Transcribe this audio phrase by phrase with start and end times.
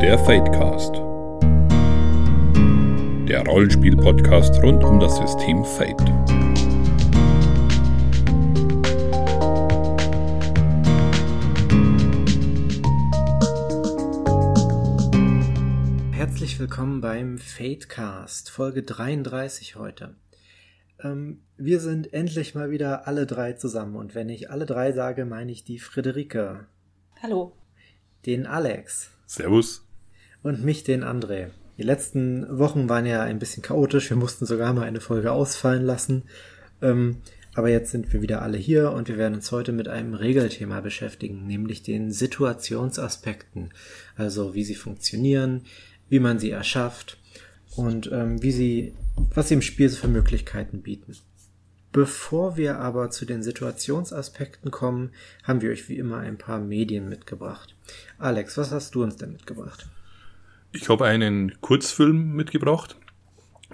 [0.00, 0.94] Der Fadecast.
[3.28, 6.00] Der Rollenspiel-Podcast rund um das System Fate.
[16.12, 20.14] Herzlich willkommen beim Fadecast, Folge 33 heute.
[21.02, 25.26] Ähm, wir sind endlich mal wieder alle drei zusammen und wenn ich alle drei sage,
[25.26, 26.66] meine ich die Friederike.
[27.22, 27.52] Hallo.
[28.24, 29.10] Den Alex.
[29.26, 29.84] Servus.
[30.42, 31.48] Und mich, den André.
[31.76, 34.10] Die letzten Wochen waren ja ein bisschen chaotisch.
[34.10, 36.24] Wir mussten sogar mal eine Folge ausfallen lassen.
[36.82, 37.18] Ähm,
[37.54, 40.80] aber jetzt sind wir wieder alle hier und wir werden uns heute mit einem Regelthema
[40.80, 43.70] beschäftigen, nämlich den Situationsaspekten.
[44.16, 45.62] Also wie sie funktionieren,
[46.08, 47.18] wie man sie erschafft
[47.76, 48.94] und ähm, wie sie,
[49.34, 51.16] was sie im Spiel für Möglichkeiten bieten.
[51.92, 55.10] Bevor wir aber zu den Situationsaspekten kommen,
[55.42, 57.74] haben wir euch wie immer ein paar Medien mitgebracht.
[58.16, 59.88] Alex, was hast du uns denn mitgebracht?
[60.72, 62.96] Ich habe einen Kurzfilm mitgebracht,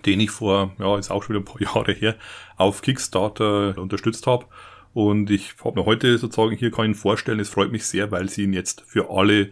[0.06, 2.16] den ich vor, ja, ist auch schon wieder ein paar Jahre her,
[2.56, 4.46] auf Kickstarter unterstützt habe.
[4.94, 8.30] Und ich habe mir heute sozusagen hier kann ihn vorstellen, es freut mich sehr, weil
[8.30, 9.50] sie ihn jetzt für alle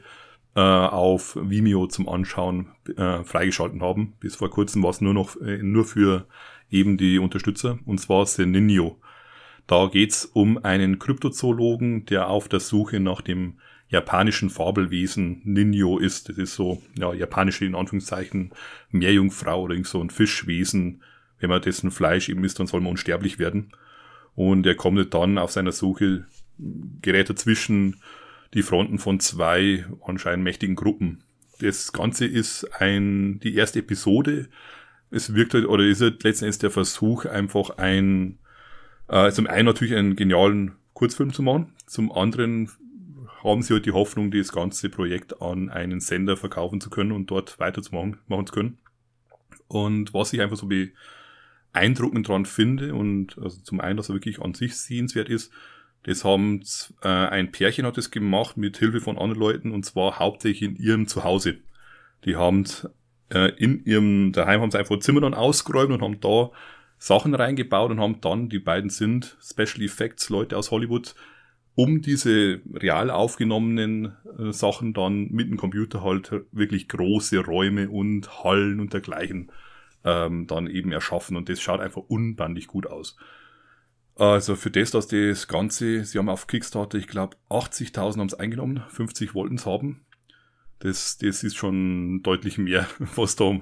[0.56, 4.14] äh, auf Vimeo zum Anschauen äh, freigeschalten haben.
[4.20, 6.26] Bis vor kurzem war es nur noch äh, nur für
[6.70, 8.98] eben die Unterstützer, und zwar Seninio.
[9.66, 13.58] Da geht's um einen Kryptozoologen, der auf der Suche nach dem
[13.94, 16.28] japanischen Fabelwesen Ninjo ist.
[16.28, 18.50] Das ist so, ja, japanische in Anführungszeichen
[18.90, 21.02] Meerjungfrau oder so ein Fischwesen.
[21.38, 23.72] Wenn man dessen Fleisch eben isst, dann soll man unsterblich werden.
[24.34, 26.26] Und er kommt dann auf seiner Suche,
[27.02, 28.00] gerät dazwischen
[28.52, 31.22] die Fronten von zwei anscheinend mächtigen Gruppen.
[31.60, 34.48] Das Ganze ist ein, die erste Episode.
[35.10, 38.38] Es wirkt halt, oder ist halt letzten Endes der Versuch, einfach ein,
[39.08, 42.70] äh, zum einen natürlich einen genialen Kurzfilm zu machen, zum anderen
[43.44, 47.30] haben sie halt die Hoffnung, das ganze Projekt an einen Sender verkaufen zu können und
[47.30, 48.78] dort weiterzumachen machen zu können.
[49.68, 50.68] Und was ich einfach so
[51.72, 55.52] beeindruckend dran finde und also zum einen, dass er wirklich an sich sehenswert ist,
[56.04, 56.62] das haben
[57.02, 60.76] äh, ein Pärchen hat das gemacht mit Hilfe von anderen Leuten und zwar hauptsächlich in
[60.76, 61.56] ihrem Zuhause.
[62.24, 62.64] Die haben
[63.30, 66.50] äh, in ihrem daheim haben sie einfach Zimmer dann ausgeräumt und haben da
[66.98, 71.14] Sachen reingebaut und haben dann die beiden sind Special Effects Leute aus Hollywood
[71.74, 78.44] um diese real aufgenommenen äh, Sachen dann mit dem Computer halt wirklich große Räume und
[78.44, 79.50] Hallen und dergleichen
[80.04, 81.36] ähm, dann eben erschaffen.
[81.36, 83.16] Und das schaut einfach unbandig gut aus.
[84.16, 88.34] Also für das, dass das Ganze, sie haben auf Kickstarter, ich glaube, 80.000 haben es
[88.34, 90.04] eingenommen, 50 wollten es haben.
[90.78, 92.86] Das, das ist schon deutlich mehr,
[93.16, 93.60] was da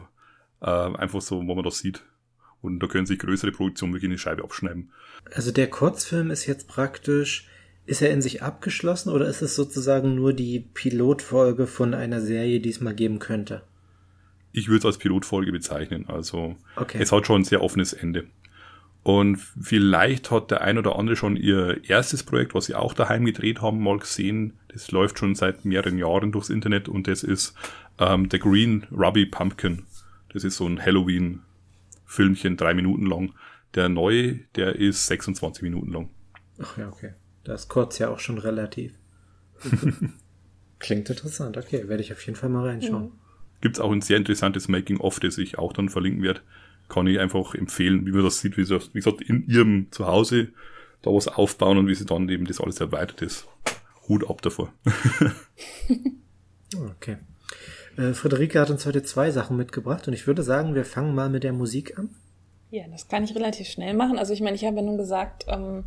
[0.61, 2.05] äh, einfach so, wo man das sieht.
[2.61, 4.93] Und da können sich größere Produktionen wirklich eine Scheibe abschneiden.
[5.35, 7.49] Also der Kurzfilm ist jetzt praktisch
[7.87, 12.61] ist er in sich abgeschlossen oder ist es sozusagen nur die Pilotfolge von einer Serie,
[12.61, 13.63] die es mal geben könnte?
[14.53, 16.07] Ich würde es als Pilotfolge bezeichnen.
[16.09, 16.99] Also okay.
[17.01, 18.27] es hat schon ein sehr offenes Ende.
[19.03, 23.25] Und vielleicht hat der ein oder andere schon ihr erstes Projekt, was sie auch daheim
[23.25, 24.53] gedreht haben, mal gesehen.
[24.69, 27.55] Das läuft schon seit mehreren Jahren durchs Internet und das ist
[27.99, 29.85] ähm, The Green Ruby Pumpkin.
[30.33, 33.33] Das ist so ein Halloween-Filmchen, drei Minuten lang.
[33.75, 36.09] Der neue, der ist 26 Minuten lang.
[36.61, 37.15] Ach ja, okay.
[37.45, 38.93] Da ist kurz ja auch schon relativ.
[40.79, 43.05] Klingt interessant, okay, werde ich auf jeden Fall mal reinschauen.
[43.05, 43.13] Mhm.
[43.61, 46.41] Gibt es auch ein sehr interessantes Making-of, das ich auch dann verlinken werde.
[46.89, 50.49] Kann ich einfach empfehlen, wie man das sieht, wie, sie, wie gesagt, in ihrem Zuhause
[51.03, 53.47] da was aufbauen und wie sie dann eben das alles erweitert ist.
[54.09, 54.73] Hut ab davor.
[56.91, 57.19] okay.
[57.97, 61.31] Äh, Friederike hat uns heute zwei Sachen mitgebracht und ich würde sagen, wir fangen mal
[61.31, 62.11] mit der Musik an.
[62.71, 64.19] Ja, das kann ich relativ schnell machen.
[64.19, 65.85] Also ich meine, ich habe ja nun gesagt, ähm,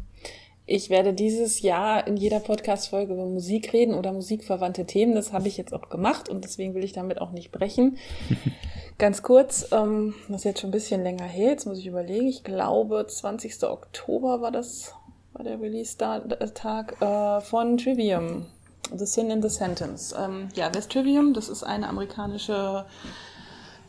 [0.68, 5.14] ich werde dieses Jahr in jeder Podcast-Folge über Musik reden oder musikverwandte Themen.
[5.14, 7.98] Das habe ich jetzt auch gemacht und deswegen will ich damit auch nicht brechen.
[8.98, 12.28] Ganz kurz, ähm, das ist jetzt schon ein bisschen länger her, jetzt muss ich überlegen.
[12.28, 13.64] Ich glaube, 20.
[13.64, 14.94] Oktober war das,
[15.34, 18.48] war der Release-Tag äh, von Trivium.
[18.96, 20.16] The Sin in the Sentence.
[20.18, 21.34] Ähm, ja, ist Trivium?
[21.34, 22.86] Das ist eine amerikanische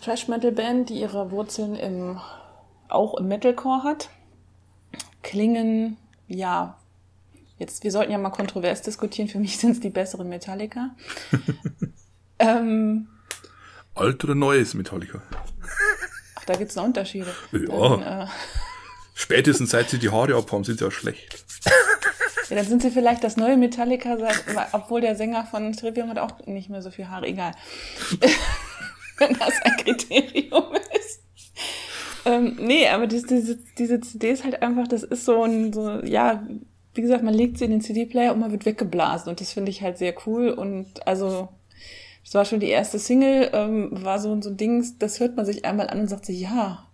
[0.02, 2.20] Thrash-Metal-Band, die ihre Wurzeln im,
[2.88, 4.10] auch im Metalcore hat.
[5.22, 5.96] Klingen
[6.28, 6.78] ja,
[7.58, 9.28] jetzt, wir sollten ja mal kontrovers diskutieren.
[9.28, 10.94] Für mich sind es die besseren Metallica.
[12.38, 13.08] ähm,
[13.94, 15.22] Alt oder neues Metallica?
[16.34, 17.34] Ach, da gibt es noch Unterschiede.
[17.52, 17.96] Ja.
[17.96, 18.26] Dann, äh,
[19.14, 21.44] Spätestens seit sie die Haare abhaben, sind sie ja schlecht.
[22.50, 24.16] Ja, dann sind sie vielleicht das neue Metallica,
[24.72, 27.26] obwohl der Sänger von Trivium hat auch nicht mehr so viel Haare.
[27.26, 27.52] Egal.
[29.18, 30.85] Wenn das ein Kriterium ist.
[32.26, 36.02] Ähm, nee, aber diese, diese, diese CD ist halt einfach, das ist so ein, so,
[36.04, 36.46] ja,
[36.94, 39.70] wie gesagt, man legt sie in den CD-Player und man wird weggeblasen und das finde
[39.70, 41.48] ich halt sehr cool und also
[42.24, 45.46] Das war schon die erste Single, ähm, war so, so ein Ding, das hört man
[45.46, 46.86] sich einmal an und sagt sich, ja,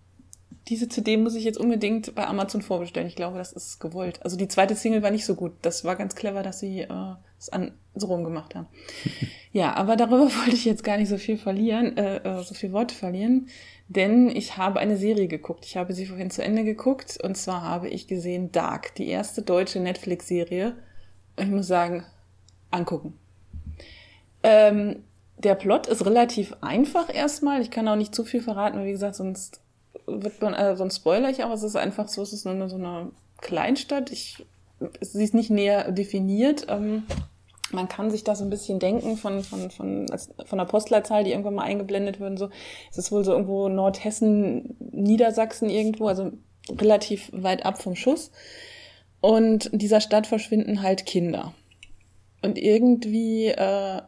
[0.69, 3.07] diese CD muss ich jetzt unbedingt bei Amazon vorbestellen.
[3.07, 4.19] Ich glaube, das ist gewollt.
[4.23, 5.53] Also die zweite Single war nicht so gut.
[5.61, 8.67] Das war ganz clever, dass sie äh, es an, so rumgemacht haben.
[9.51, 12.71] ja, aber darüber wollte ich jetzt gar nicht so viel verlieren, äh, äh, so viel
[12.71, 13.47] Worte verlieren,
[13.87, 15.65] denn ich habe eine Serie geguckt.
[15.65, 19.41] Ich habe sie vorhin zu Ende geguckt und zwar habe ich gesehen Dark, die erste
[19.41, 20.75] deutsche Netflix-Serie.
[21.37, 22.05] Ich muss sagen,
[22.71, 23.17] angucken.
[24.43, 25.03] Ähm,
[25.37, 27.61] der Plot ist relativ einfach erstmal.
[27.61, 29.61] Ich kann auch nicht zu viel verraten, weil wie gesagt, sonst
[30.05, 31.51] wird man, äh, sonst spoiler ich auch.
[31.51, 33.11] Es ist einfach so, es ist nur so eine
[33.41, 34.11] Kleinstadt.
[34.11, 34.45] Ich,
[35.01, 36.67] sie ist nicht näher definiert.
[36.69, 37.03] Ähm,
[37.73, 40.07] man kann sich da so ein bisschen denken von, von, von,
[40.45, 42.37] von der Postleitzahl, die irgendwann mal eingeblendet würden.
[42.37, 42.49] So,
[42.91, 46.31] es ist wohl so irgendwo Nordhessen, Niedersachsen irgendwo, also
[46.69, 48.31] relativ weit ab vom Schuss.
[49.21, 51.53] Und in dieser Stadt verschwinden halt Kinder.
[52.41, 54.01] Und irgendwie äh,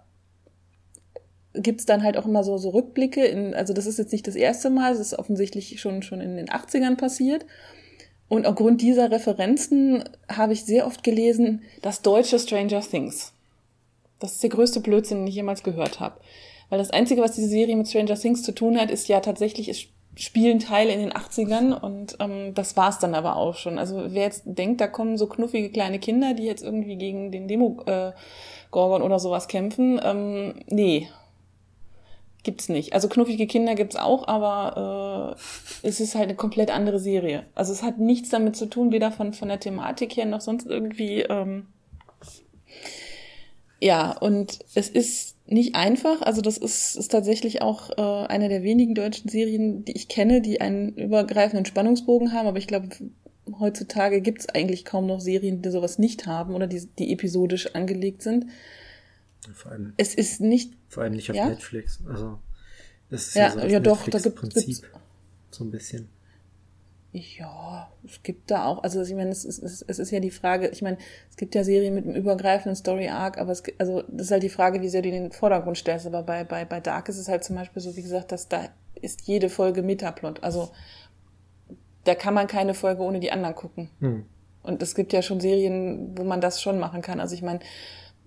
[1.54, 3.26] gibt's dann halt auch immer so, so Rückblicke.
[3.26, 6.36] In, also das ist jetzt nicht das erste Mal, das ist offensichtlich schon, schon in
[6.36, 7.46] den 80ern passiert.
[8.28, 13.35] Und aufgrund dieser Referenzen habe ich sehr oft gelesen, das deutsche Stranger Things.
[14.20, 16.20] Das ist der größte Blödsinn, den ich jemals gehört habe.
[16.70, 19.70] Weil das Einzige, was diese Serie mit Stranger Things zu tun hat, ist ja tatsächlich,
[19.70, 23.78] es spielen Teile in den 80ern und ähm, das war's dann aber auch schon.
[23.78, 27.48] Also wer jetzt denkt, da kommen so knuffige kleine Kinder, die jetzt irgendwie gegen den
[27.48, 31.10] Demo-Gorgon äh, oder sowas kämpfen, ähm, nee,
[32.44, 32.94] gibt's nicht.
[32.94, 35.36] Also knuffige Kinder gibt's auch, aber
[35.84, 37.46] äh, es ist halt eine komplett andere Serie.
[37.54, 40.68] Also es hat nichts damit zu tun, weder von, von der Thematik her noch sonst
[40.68, 41.22] irgendwie.
[41.22, 41.68] Ähm,
[43.82, 46.22] ja, und es ist nicht einfach.
[46.22, 50.42] Also das ist, ist tatsächlich auch äh, eine der wenigen deutschen Serien, die ich kenne,
[50.42, 52.48] die einen übergreifenden Spannungsbogen haben.
[52.48, 52.90] Aber ich glaube,
[53.60, 58.24] heutzutage gibt's eigentlich kaum noch Serien, die sowas nicht haben oder die, die episodisch angelegt
[58.24, 58.48] sind.
[59.54, 61.48] Vor allem, Es ist nicht vor allem nicht auf Ja?
[61.50, 62.00] Netflix.
[62.10, 62.40] Also,
[63.12, 64.82] das ist Ja, ja, so das ja doch, da gibt- gibt's-
[65.52, 66.10] So ein bisschen.
[67.18, 70.68] Ja, es gibt da auch, also ich meine, es ist, es ist ja die Frage,
[70.68, 70.98] ich meine,
[71.30, 74.50] es gibt ja Serien mit einem übergreifenden Story-Arc, aber es also das ist halt die
[74.50, 76.06] Frage, wie sehr du den Vordergrund stellst.
[76.06, 78.68] Aber bei, bei, bei Dark ist es halt zum Beispiel so, wie gesagt, dass da
[79.02, 80.44] ist jede Folge Metaplot.
[80.44, 80.72] Also
[82.04, 83.90] da kann man keine Folge ohne die anderen gucken.
[84.02, 84.26] Hm.
[84.62, 87.22] Und es gibt ja schon Serien, wo man das schon machen kann.
[87.22, 87.60] Also ich meine,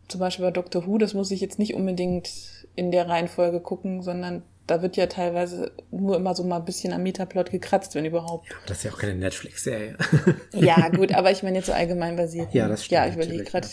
[0.08, 4.00] zum Beispiel bei Doctor Who, das muss ich jetzt nicht unbedingt in der Reihenfolge gucken,
[4.00, 8.04] sondern da wird ja teilweise nur immer so mal ein bisschen am Metaplot gekratzt, wenn
[8.04, 8.46] überhaupt.
[8.52, 9.96] Aber das ist ja auch keine Netflix-Serie.
[10.54, 12.52] Ja, gut, aber ich meine jetzt so allgemein basiert.
[12.54, 13.66] Ja, das stimmt Ja, ich überlege gerade,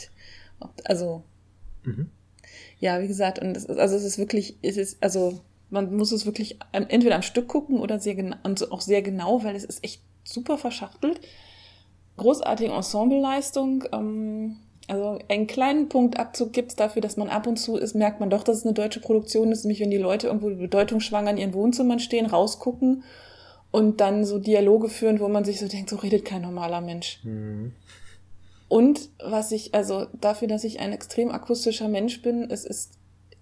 [0.85, 1.23] also,
[1.83, 2.09] Mhm.
[2.79, 5.39] ja, wie gesagt, und es ist, also es ist wirklich, es ist, also
[5.69, 9.43] man muss es wirklich entweder am Stück gucken oder sehr genau, und auch sehr genau,
[9.43, 11.19] weil es ist echt super verschachtelt.
[12.17, 17.95] Großartige Ensembleleistung, ähm, also einen kleinen Punktabzug gibt's dafür, dass man ab und zu ist,
[17.95, 21.31] merkt man doch, dass es eine deutsche Produktion ist, nämlich wenn die Leute irgendwo bedeutungsschwanger
[21.31, 23.03] in ihren Wohnzimmern stehen, rausgucken
[23.71, 27.19] und dann so Dialoge führen, wo man sich so denkt, so redet kein normaler Mensch.
[27.23, 27.73] Mhm.
[28.67, 32.93] Und was ich, also dafür, dass ich ein extrem akustischer Mensch bin, es ist,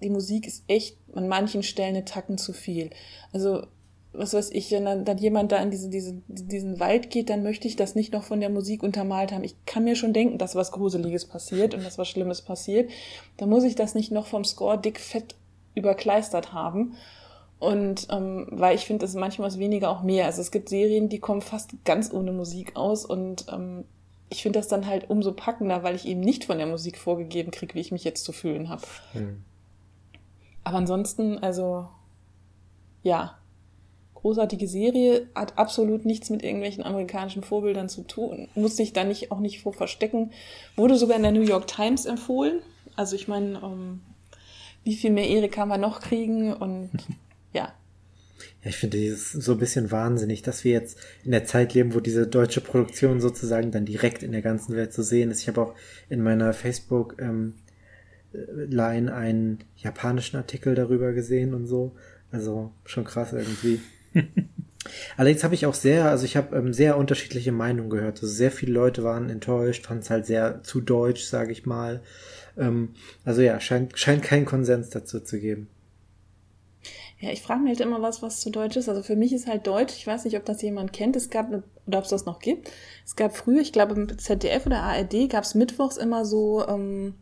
[0.01, 2.89] die Musik ist echt an manchen Stellen eine Tacken zu viel.
[3.31, 3.65] Also,
[4.13, 7.43] was weiß ich, wenn dann, dann jemand da in diese, diese, diesen Wald geht, dann
[7.43, 9.43] möchte ich das nicht noch von der Musik untermalt haben.
[9.43, 12.91] Ich kann mir schon denken, dass was Gruseliges passiert und dass was Schlimmes passiert.
[13.37, 15.35] Da muss ich das nicht noch vom Score dick fett
[15.73, 16.93] überkleistert haben.
[17.59, 20.25] Und ähm, weil ich finde, es manchmal ist weniger auch mehr.
[20.25, 23.85] Also es gibt Serien, die kommen fast ganz ohne Musik aus und ähm,
[24.29, 27.51] ich finde das dann halt umso packender, weil ich eben nicht von der Musik vorgegeben
[27.51, 28.81] kriege, wie ich mich jetzt zu fühlen habe.
[29.13, 29.43] Hm.
[30.63, 31.87] Aber ansonsten, also
[33.03, 33.37] ja,
[34.23, 38.47] großartige Serie, hat absolut nichts mit irgendwelchen amerikanischen Vorbildern zu tun.
[38.55, 40.31] Musste ich da nicht auch nicht vor verstecken.
[40.77, 42.61] Wurde sogar in der New York Times empfohlen.
[42.95, 43.99] Also ich meine, ähm,
[44.85, 46.53] wie viel mehr Ehre kann man noch kriegen?
[46.53, 46.89] Und
[47.53, 47.73] ja,
[48.63, 51.93] Ja, ich finde dieses so ein bisschen wahnsinnig, dass wir jetzt in der Zeit leben,
[51.93, 55.41] wo diese deutsche Produktion sozusagen dann direkt in der ganzen Welt zu sehen ist.
[55.41, 55.75] Ich habe auch
[56.09, 57.55] in meiner Facebook ähm,
[58.31, 61.91] Line einen japanischen Artikel darüber gesehen und so.
[62.31, 63.81] Also schon krass irgendwie.
[65.17, 68.21] Allerdings habe ich auch sehr, also ich habe ähm, sehr unterschiedliche Meinungen gehört.
[68.21, 72.01] Also sehr viele Leute waren enttäuscht, fanden es halt sehr zu deutsch, sage ich mal.
[72.57, 72.89] Ähm,
[73.23, 75.67] also ja, scheint, scheint keinen Konsens dazu zu geben.
[77.19, 78.89] Ja, ich frage mich halt immer was, was zu Deutsch ist.
[78.89, 81.47] Also für mich ist halt Deutsch, ich weiß nicht, ob das jemand kennt, es gab,
[81.87, 82.69] oder ob es das noch gibt.
[83.05, 87.13] Es gab früher, ich glaube im ZDF oder ARD, gab es mittwochs immer so, ähm,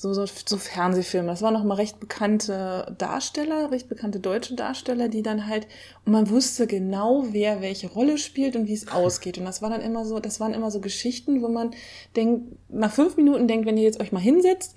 [0.00, 1.28] so, so, so Fernsehfilme.
[1.28, 5.66] Das waren noch mal recht bekannte Darsteller, recht bekannte deutsche Darsteller, die dann halt,
[6.06, 9.36] und man wusste genau, wer welche Rolle spielt und wie es ausgeht.
[9.36, 11.72] Und das war dann immer so, das waren immer so Geschichten, wo man
[12.16, 14.74] denkt, nach fünf Minuten denkt, wenn ihr jetzt euch mal hinsetzt,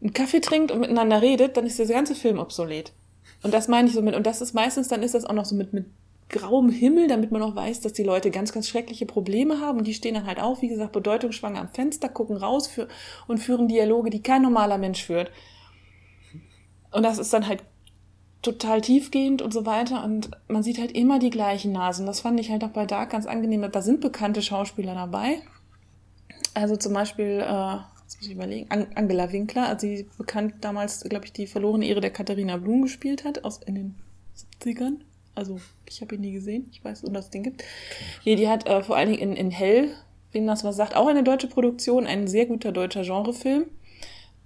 [0.00, 2.92] einen Kaffee trinkt und miteinander redet, dann ist der ganze Film obsolet.
[3.42, 5.44] Und das meine ich so mit, und das ist meistens, dann ist das auch noch
[5.44, 5.86] so mit, mit
[6.28, 9.78] grauem Himmel, damit man auch weiß, dass die Leute ganz, ganz schreckliche Probleme haben.
[9.78, 12.88] Und die stehen dann halt auf, wie gesagt, bedeutungsschwanger am Fenster, gucken raus für,
[13.26, 15.30] und führen Dialoge, die kein normaler Mensch führt.
[16.90, 17.62] Und das ist dann halt
[18.42, 20.04] total tiefgehend und so weiter.
[20.04, 22.06] Und man sieht halt immer die gleichen Nasen.
[22.06, 23.68] Das fand ich halt auch bei Dark ganz angenehm.
[23.70, 25.42] Da sind bekannte Schauspieler dabei.
[26.54, 31.26] Also zum Beispiel, äh, jetzt muss ich überlegen, Angela Winkler, also sie bekannt damals, glaube
[31.26, 33.94] ich, die verlorene Ehre der Katharina Blum gespielt hat, aus in den
[34.34, 35.00] 70ern.
[35.36, 36.68] Also, ich habe ihn nie gesehen.
[36.72, 37.62] Ich weiß, dass das Ding gibt.
[38.24, 39.90] Hier, die hat äh, vor allen Dingen in, in Hell,
[40.32, 43.66] wem das was sagt, auch eine deutsche Produktion, ein sehr guter deutscher Genrefilm.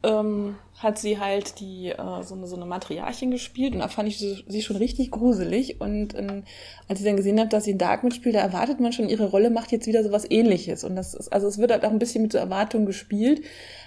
[0.03, 4.09] Ähm, hat sie halt die äh, so, eine, so eine Matriarchin gespielt und da fand
[4.09, 6.45] ich sie schon richtig gruselig und ähm,
[6.89, 9.29] als ich dann gesehen habe, dass sie in Dark mitspielt, da erwartet man schon, ihre
[9.29, 11.91] Rolle macht jetzt wieder so was ähnliches und das ist, also es wird halt auch
[11.91, 13.43] ein bisschen mit so Erwartungen gespielt,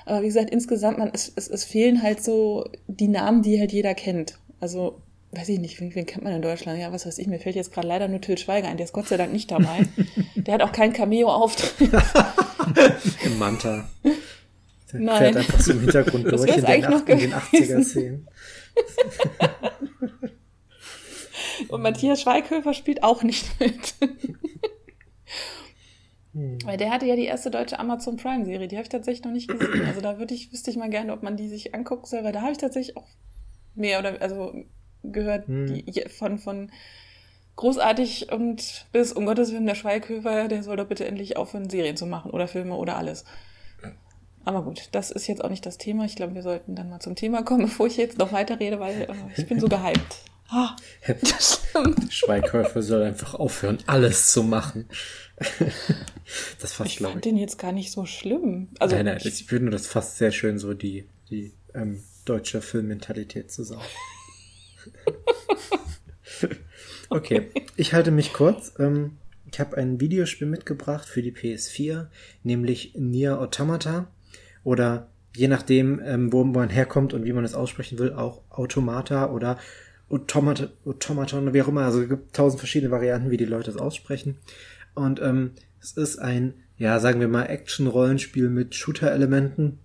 [0.05, 3.71] aber wie gesagt, insgesamt, man, es, es, es fehlen halt so die Namen, die halt
[3.71, 5.01] jeder kennt, also
[5.35, 6.79] weiß ich nicht, wen, wen kennt man in Deutschland?
[6.79, 8.93] Ja, was weiß ich, mir fällt jetzt gerade leider nur Till Schweiger ein, der ist
[8.93, 9.87] Gott sei Dank nicht dabei.
[10.35, 11.91] der hat auch keinen Cameo-Auftritt.
[13.25, 13.89] Im Manta.
[14.91, 15.17] Der Nein.
[15.17, 18.27] fährt einfach so im Hintergrund durch in den, in den 80er-Szenen.
[21.69, 23.95] Und Matthias Schweighöfer spielt auch nicht mit.
[26.33, 26.59] Hm.
[26.63, 29.49] Weil der hatte ja die erste deutsche Amazon Prime-Serie, die habe ich tatsächlich noch nicht
[29.49, 29.85] gesehen.
[29.85, 32.33] Also da würde ich, wüsste ich mal gerne, ob man die sich angucken soll, weil
[32.33, 33.07] da habe ich tatsächlich auch
[33.75, 34.53] mehr oder also
[35.03, 35.85] gehört, hm.
[35.85, 36.71] die von, von
[37.55, 41.97] großartig und bis, um Gottes Willen, der Schweighöfer, der soll doch bitte endlich aufhören, Serien
[41.97, 43.25] zu machen oder Filme oder alles.
[44.45, 46.05] Aber gut, das ist jetzt auch nicht das Thema.
[46.05, 49.03] Ich glaube, wir sollten dann mal zum Thema kommen, bevor ich jetzt noch weiterrede, weil
[49.03, 49.07] äh,
[49.37, 50.17] ich bin so gehypt.
[50.55, 50.75] Ah,
[52.09, 54.87] Schweighöfer soll einfach aufhören, alles zu machen.
[56.59, 57.21] das fast, ich fand ich.
[57.21, 58.67] den jetzt gar nicht so schlimm.
[58.77, 63.51] Also nein, nein, ich finde das fast sehr schön, so die, die ähm, deutsche Filmmentalität
[63.51, 63.81] zu sagen.
[67.09, 68.73] okay, ich halte mich kurz.
[68.79, 69.17] Ähm,
[69.51, 72.07] ich habe ein Videospiel mitgebracht für die PS4,
[72.43, 74.07] nämlich Nier Automata
[74.63, 79.31] oder je nachdem, ähm, wo man herkommt und wie man es aussprechen will, auch Automata
[79.31, 79.57] oder
[80.09, 81.85] Automata, Automaton, wie auch immer.
[81.85, 84.37] Also es gibt tausend verschiedene Varianten, wie die Leute es aussprechen.
[84.93, 89.79] Und ähm, es ist ein, ja, sagen wir mal, Action-Rollenspiel mit Shooter-Elementen,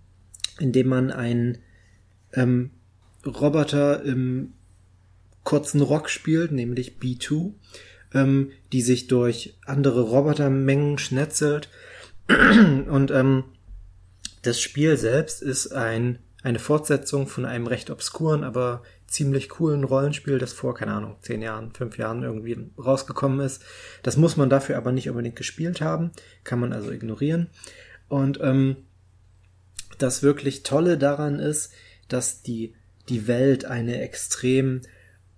[0.59, 1.59] in dem man einen
[2.33, 2.71] ähm,
[3.25, 4.53] Roboter im
[5.43, 7.53] kurzen Rock spielt, nämlich B2,
[8.13, 11.69] ähm, die sich durch andere Robotermengen schnetzelt.
[12.27, 13.45] Und ähm,
[14.41, 20.37] das Spiel selbst ist ein, eine Fortsetzung von einem recht obskuren, aber ziemlich coolen Rollenspiel,
[20.37, 23.63] das vor, keine Ahnung, zehn Jahren, fünf Jahren irgendwie rausgekommen ist.
[24.03, 26.11] Das muss man dafür aber nicht unbedingt gespielt haben,
[26.43, 27.49] kann man also ignorieren.
[28.07, 28.77] Und ähm,
[29.97, 31.71] das wirklich Tolle daran ist,
[32.07, 32.75] dass die,
[33.09, 34.81] die Welt eine extrem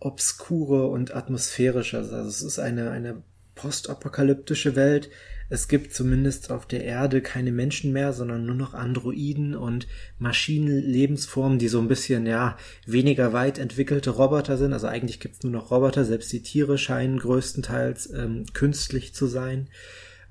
[0.01, 1.97] obskure und atmosphärische.
[1.97, 3.23] Also es ist eine, eine
[3.55, 5.09] postapokalyptische Welt.
[5.49, 11.59] Es gibt zumindest auf der Erde keine Menschen mehr, sondern nur noch Androiden und Maschinenlebensformen,
[11.59, 14.73] die so ein bisschen, ja, weniger weit entwickelte Roboter sind.
[14.73, 19.27] Also eigentlich gibt es nur noch Roboter, selbst die Tiere scheinen größtenteils ähm, künstlich zu
[19.27, 19.69] sein.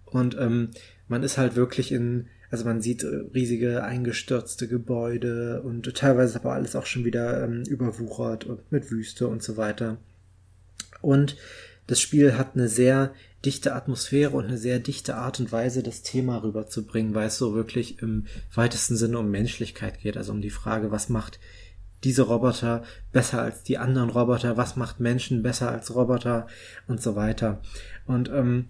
[0.05, 0.71] Und ähm,
[1.07, 6.53] man ist halt wirklich in also man sieht äh, riesige eingestürzte Gebäude und teilweise aber
[6.53, 9.99] alles auch schon wieder ähm, überwuchert und mit Wüste und so weiter.
[11.01, 11.37] Und
[11.87, 13.13] das Spiel hat eine sehr
[13.45, 17.55] dichte Atmosphäre und eine sehr dichte Art und Weise, das Thema rüberzubringen, weil es so
[17.55, 21.41] wirklich im weitesten Sinne um Menschlichkeit geht, also um die Frage, was macht
[22.05, 26.47] diese Roboter besser als die anderen Roboter, was macht Menschen besser als Roboter
[26.87, 27.61] und so weiter.
[28.07, 28.67] Und ähm,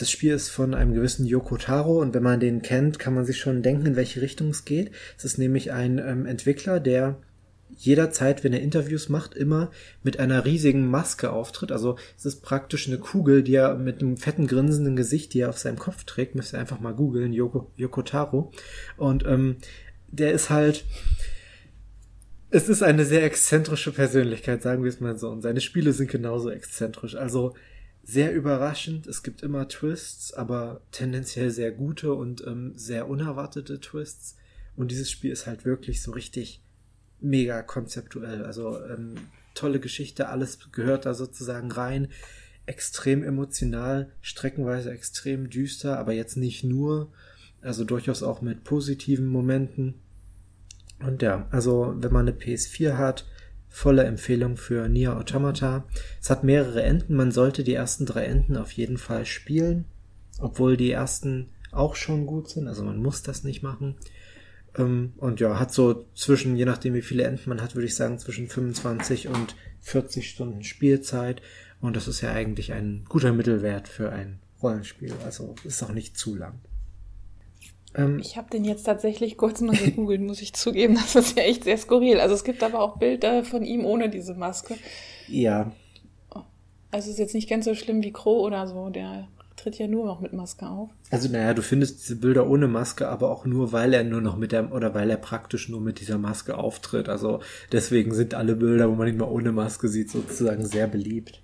[0.00, 3.24] das Spiel ist von einem gewissen Yoko Taro und wenn man den kennt, kann man
[3.24, 4.92] sich schon denken, in welche Richtung es geht.
[5.18, 7.18] Es ist nämlich ein ähm, Entwickler, der
[7.76, 9.70] jederzeit, wenn er Interviews macht, immer
[10.02, 11.72] mit einer riesigen Maske auftritt.
[11.72, 15.50] Also es ist praktisch eine Kugel, die er mit einem fetten grinsenden Gesicht, die er
[15.50, 18.52] auf seinem Kopf trägt, müsst ihr einfach mal googeln, Yoko, Yoko Taro.
[18.96, 19.56] Und ähm,
[20.08, 20.84] der ist halt,
[22.50, 25.28] es ist eine sehr exzentrische Persönlichkeit, sagen wir es mal so.
[25.28, 27.14] Und seine Spiele sind genauso exzentrisch.
[27.14, 27.54] Also
[28.10, 29.06] sehr überraschend.
[29.06, 34.36] Es gibt immer Twists, aber tendenziell sehr gute und ähm, sehr unerwartete Twists.
[34.76, 36.60] Und dieses Spiel ist halt wirklich so richtig
[37.20, 38.44] mega konzeptuell.
[38.44, 39.14] Also ähm,
[39.54, 42.08] tolle Geschichte, alles gehört da sozusagen rein.
[42.66, 47.12] Extrem emotional, streckenweise extrem düster, aber jetzt nicht nur.
[47.62, 49.94] Also durchaus auch mit positiven Momenten.
[50.98, 53.26] Und ja, also wenn man eine PS4 hat,
[53.72, 55.84] Volle Empfehlung für Nier Automata.
[56.20, 57.14] Es hat mehrere Enden.
[57.14, 59.84] Man sollte die ersten drei Enden auf jeden Fall spielen,
[60.40, 62.66] obwohl die ersten auch schon gut sind.
[62.66, 63.94] Also man muss das nicht machen.
[64.76, 67.94] Ähm, und ja, hat so zwischen, je nachdem wie viele Enden man hat, würde ich
[67.94, 71.40] sagen, zwischen 25 und 40 Stunden Spielzeit.
[71.80, 75.14] Und das ist ja eigentlich ein guter Mittelwert für ein Rollenspiel.
[75.24, 76.60] Also ist auch nicht zu lang.
[77.94, 80.94] Ähm, ich habe den jetzt tatsächlich kurz mal gegoogelt, muss ich zugeben.
[80.94, 82.20] Das ist ja echt sehr skurril.
[82.20, 84.76] Also es gibt aber auch Bilder von ihm ohne diese Maske.
[85.28, 85.72] Ja.
[86.92, 88.90] Also es ist jetzt nicht ganz so schlimm wie Crow oder so.
[88.90, 90.90] Der tritt ja nur noch mit Maske auf.
[91.10, 94.36] Also naja, du findest diese Bilder ohne Maske, aber auch nur, weil er nur noch
[94.36, 97.08] mit der, oder weil er praktisch nur mit dieser Maske auftritt.
[97.08, 101.42] Also deswegen sind alle Bilder, wo man ihn mal ohne Maske sieht, sozusagen sehr beliebt.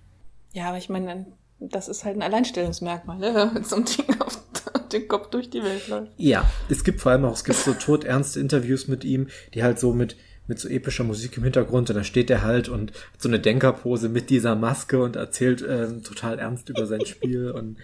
[0.52, 1.26] Ja, aber ich meine,
[1.58, 3.50] das ist halt ein Alleinstellungsmerkmal, ne?
[3.54, 4.45] mit so einem Ding auf
[4.88, 6.12] den Kopf durch die Welt läuft.
[6.16, 9.78] Ja, es gibt vor allem auch, es gibt so todernste Interviews mit ihm, die halt
[9.78, 10.16] so mit,
[10.46, 13.40] mit so epischer Musik im Hintergrund und da steht er halt und hat so eine
[13.40, 17.78] Denkerpose mit dieser Maske und erzählt ähm, total ernst über sein Spiel und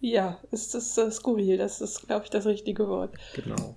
[0.00, 3.14] ja, ist das äh, skurril, das ist, glaube ich, das richtige Wort.
[3.34, 3.76] Genau.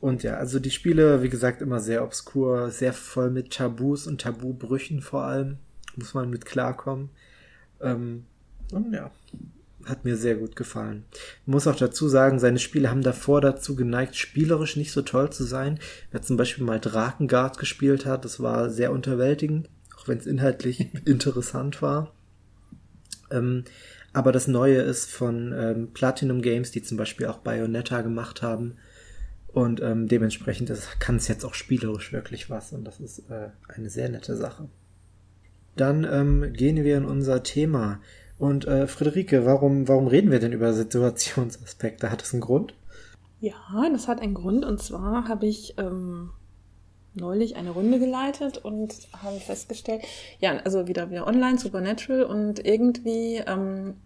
[0.00, 4.20] Und ja, also die Spiele, wie gesagt, immer sehr obskur, sehr voll mit Tabus und
[4.20, 5.58] Tabubrüchen vor allem.
[5.96, 7.10] Muss man mit klarkommen.
[7.80, 8.26] Ähm,
[8.72, 9.10] und ja,
[9.86, 11.04] hat mir sehr gut gefallen.
[11.42, 15.30] Ich muss auch dazu sagen, seine Spiele haben davor dazu geneigt, spielerisch nicht so toll
[15.30, 15.78] zu sein.
[16.10, 20.88] Wer zum Beispiel mal Drakengard gespielt hat, das war sehr unterwältigend, auch wenn es inhaltlich
[21.04, 22.12] interessant war.
[23.30, 23.64] Ähm,
[24.12, 28.76] aber das Neue ist von ähm, Platinum Games, die zum Beispiel auch Bayonetta gemacht haben.
[29.46, 32.72] Und ähm, dementsprechend kann es jetzt auch spielerisch wirklich was.
[32.72, 34.68] Und das ist äh, eine sehr nette Sache.
[35.76, 38.00] Dann ähm, gehen wir in unser Thema.
[38.40, 42.10] Und äh, Friederike, warum, warum reden wir denn über Situationsaspekte?
[42.10, 42.74] Hat das einen Grund?
[43.38, 43.54] Ja,
[43.92, 44.64] das hat einen Grund.
[44.64, 46.30] Und zwar habe ich ähm,
[47.14, 50.02] neulich eine Runde geleitet und habe festgestellt,
[50.38, 53.96] ja, also wieder wieder online, Supernatural und irgendwie ähm,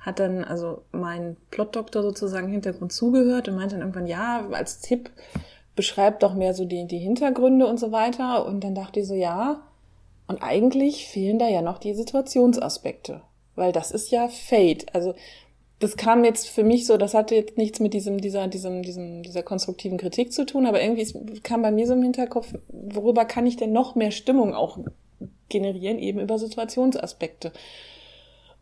[0.00, 5.10] hat dann also mein Plotdoktor sozusagen Hintergrund zugehört und meinte dann irgendwann, ja, als Tipp
[5.76, 8.46] beschreibt doch mehr so die, die Hintergründe und so weiter.
[8.46, 9.62] Und dann dachte ich so, ja,
[10.26, 13.22] und eigentlich fehlen da ja noch die Situationsaspekte,
[13.54, 14.86] weil das ist ja Fate.
[14.94, 15.14] Also
[15.78, 19.22] das kam jetzt für mich so, das hatte jetzt nichts mit diesem, dieser, diesem, diesem,
[19.22, 23.46] dieser konstruktiven Kritik zu tun, aber irgendwie kam bei mir so im Hinterkopf, worüber kann
[23.46, 24.78] ich denn noch mehr Stimmung auch
[25.48, 27.52] generieren, eben über Situationsaspekte.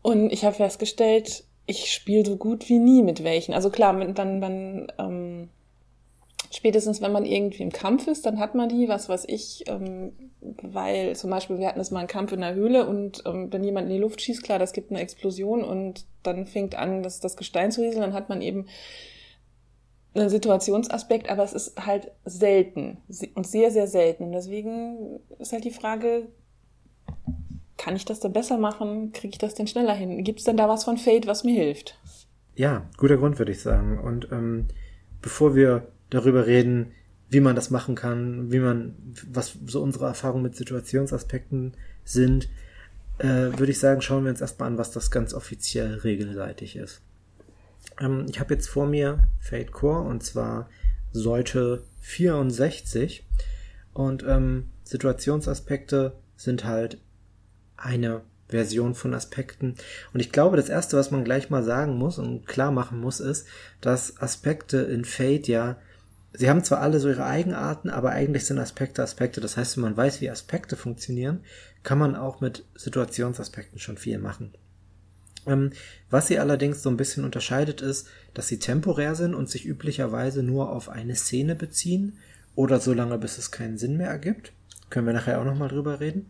[0.01, 3.53] Und ich habe festgestellt, ich spiele so gut wie nie mit welchen.
[3.53, 5.49] Also klar, wenn man, ähm,
[6.51, 10.13] spätestens wenn man irgendwie im Kampf ist, dann hat man die, was weiß ich, ähm,
[10.41, 13.63] weil zum Beispiel wir hatten jetzt mal einen Kampf in der Höhle und ähm, wenn
[13.63, 17.19] jemand in die Luft schießt, klar, das gibt eine Explosion und dann fängt an, das,
[17.19, 18.67] das Gestein zu rieseln, dann hat man eben
[20.13, 22.97] einen Situationsaspekt, aber es ist halt selten
[23.33, 24.31] und sehr, sehr selten.
[24.33, 26.27] Deswegen ist halt die Frage,
[27.77, 29.13] kann ich das denn besser machen?
[29.13, 30.23] Kriege ich das denn schneller hin?
[30.23, 31.97] Gibt es denn da was von Fate, was mir hilft?
[32.55, 33.99] Ja, guter Grund, würde ich sagen.
[33.99, 34.67] Und ähm,
[35.21, 36.91] bevor wir darüber reden,
[37.29, 38.93] wie man das machen kann, wie man,
[39.31, 42.49] was so unsere Erfahrungen mit Situationsaspekten sind,
[43.17, 47.01] äh, würde ich sagen, schauen wir uns erstmal an, was das ganz offiziell regelseitig ist.
[47.99, 50.69] Ähm, ich habe jetzt vor mir Fate Core und zwar
[51.13, 53.25] Seite 64
[53.93, 56.97] und ähm, Situationsaspekte sind halt
[57.77, 59.75] eine Version von Aspekten.
[60.13, 63.21] Und ich glaube, das erste, was man gleich mal sagen muss und klar machen muss,
[63.21, 63.47] ist,
[63.79, 65.77] dass Aspekte in Fate ja
[66.33, 69.41] sie haben zwar alle so ihre Eigenarten, aber eigentlich sind Aspekte Aspekte.
[69.41, 71.41] Das heißt, wenn man weiß, wie Aspekte funktionieren,
[71.83, 74.53] kann man auch mit Situationsaspekten schon viel machen.
[75.47, 75.71] Ähm,
[76.09, 80.43] was sie allerdings so ein bisschen unterscheidet, ist, dass sie temporär sind und sich üblicherweise
[80.43, 82.17] nur auf eine Szene beziehen
[82.55, 84.53] oder so lange, bis es keinen Sinn mehr ergibt.
[84.89, 86.29] Können wir nachher auch nochmal drüber reden.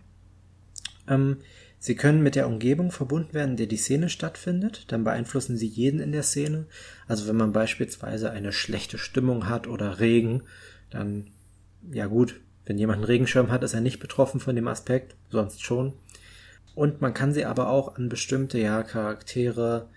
[1.07, 1.37] Ähm,
[1.83, 5.65] Sie können mit der Umgebung verbunden werden, in der die Szene stattfindet, dann beeinflussen sie
[5.65, 6.67] jeden in der Szene.
[7.07, 10.43] Also wenn man beispielsweise eine schlechte Stimmung hat oder Regen,
[10.91, 11.31] dann,
[11.91, 15.63] ja gut, wenn jemand einen Regenschirm hat, ist er nicht betroffen von dem Aspekt, sonst
[15.63, 15.93] schon.
[16.75, 19.89] Und man kann sie aber auch an bestimmte, ja, Charaktere,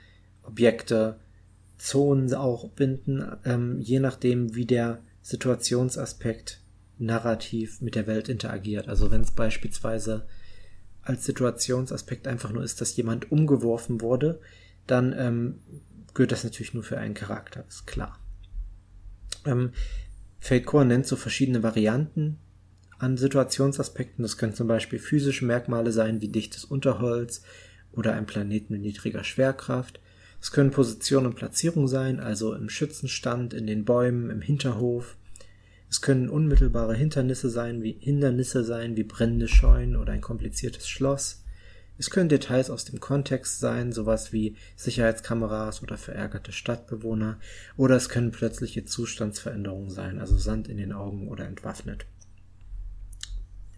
[0.42, 1.20] Objekte,
[1.76, 6.62] Zonen auch binden, ähm, je nachdem, wie der Situationsaspekt
[6.98, 8.88] narrativ mit der Welt interagiert.
[8.88, 10.24] Also wenn es beispielsweise
[11.04, 14.40] als Situationsaspekt einfach nur ist, dass jemand umgeworfen wurde,
[14.86, 15.58] dann ähm,
[16.14, 18.18] gehört das natürlich nur für einen Charakter, ist klar.
[19.44, 19.72] Ähm,
[20.64, 22.38] Core nennt so verschiedene Varianten
[22.98, 24.22] an Situationsaspekten.
[24.22, 27.42] Das können zum Beispiel physische Merkmale sein, wie dichtes Unterholz
[27.92, 30.00] oder ein Planeten mit niedriger Schwerkraft.
[30.40, 35.16] Es können Position und Platzierung sein, also im Schützenstand, in den Bäumen, im Hinterhof,
[35.94, 41.44] es können unmittelbare Hindernisse sein, wie Hindernisse sein, wie brennende Scheunen oder ein kompliziertes Schloss.
[41.98, 47.38] Es können Details aus dem Kontext sein, sowas wie Sicherheitskameras oder verärgerte Stadtbewohner,
[47.76, 52.06] oder es können plötzliche Zustandsveränderungen sein, also Sand in den Augen oder entwaffnet.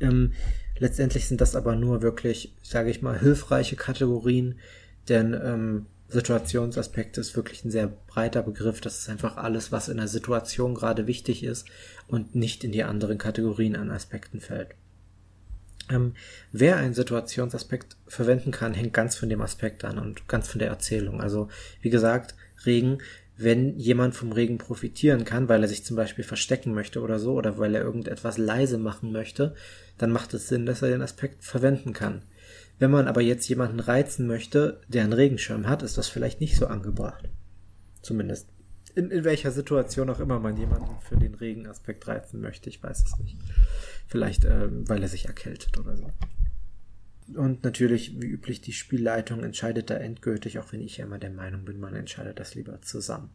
[0.00, 0.32] Ähm,
[0.78, 4.54] letztendlich sind das aber nur wirklich, sage ich mal, hilfreiche Kategorien,
[5.10, 8.80] denn ähm, Situationsaspekte ist wirklich ein sehr breiter Begriff.
[8.80, 11.66] Das ist einfach alles, was in der Situation gerade wichtig ist
[12.06, 14.68] und nicht in die anderen Kategorien an Aspekten fällt.
[15.90, 16.14] Ähm,
[16.52, 20.68] wer einen Situationsaspekt verwenden kann, hängt ganz von dem Aspekt an und ganz von der
[20.68, 21.20] Erzählung.
[21.20, 21.48] Also,
[21.80, 22.98] wie gesagt, Regen,
[23.36, 27.34] wenn jemand vom Regen profitieren kann, weil er sich zum Beispiel verstecken möchte oder so,
[27.34, 29.54] oder weil er irgendetwas leise machen möchte,
[29.98, 32.22] dann macht es Sinn, dass er den Aspekt verwenden kann.
[32.78, 36.56] Wenn man aber jetzt jemanden reizen möchte, der einen Regenschirm hat, ist das vielleicht nicht
[36.56, 37.28] so angebracht.
[38.02, 38.48] Zumindest.
[38.94, 43.04] In, in welcher Situation auch immer man jemanden für den Regenaspekt reizen möchte, ich weiß
[43.04, 43.36] es nicht.
[44.06, 46.10] Vielleicht, äh, weil er sich erkältet oder so.
[47.34, 51.30] Und natürlich, wie üblich, die Spielleitung entscheidet da endgültig, auch wenn ich ja immer der
[51.30, 53.30] Meinung bin, man entscheidet das lieber zusammen.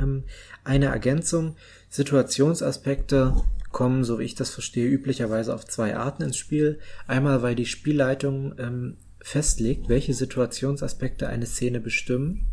[0.00, 0.24] Ähm,
[0.64, 1.56] eine Ergänzung,
[1.88, 3.34] Situationsaspekte
[3.70, 6.78] kommen, so wie ich das verstehe, üblicherweise auf zwei Arten ins Spiel.
[7.06, 12.46] Einmal, weil die Spielleitung ähm, festlegt, welche Situationsaspekte eine Szene bestimmen.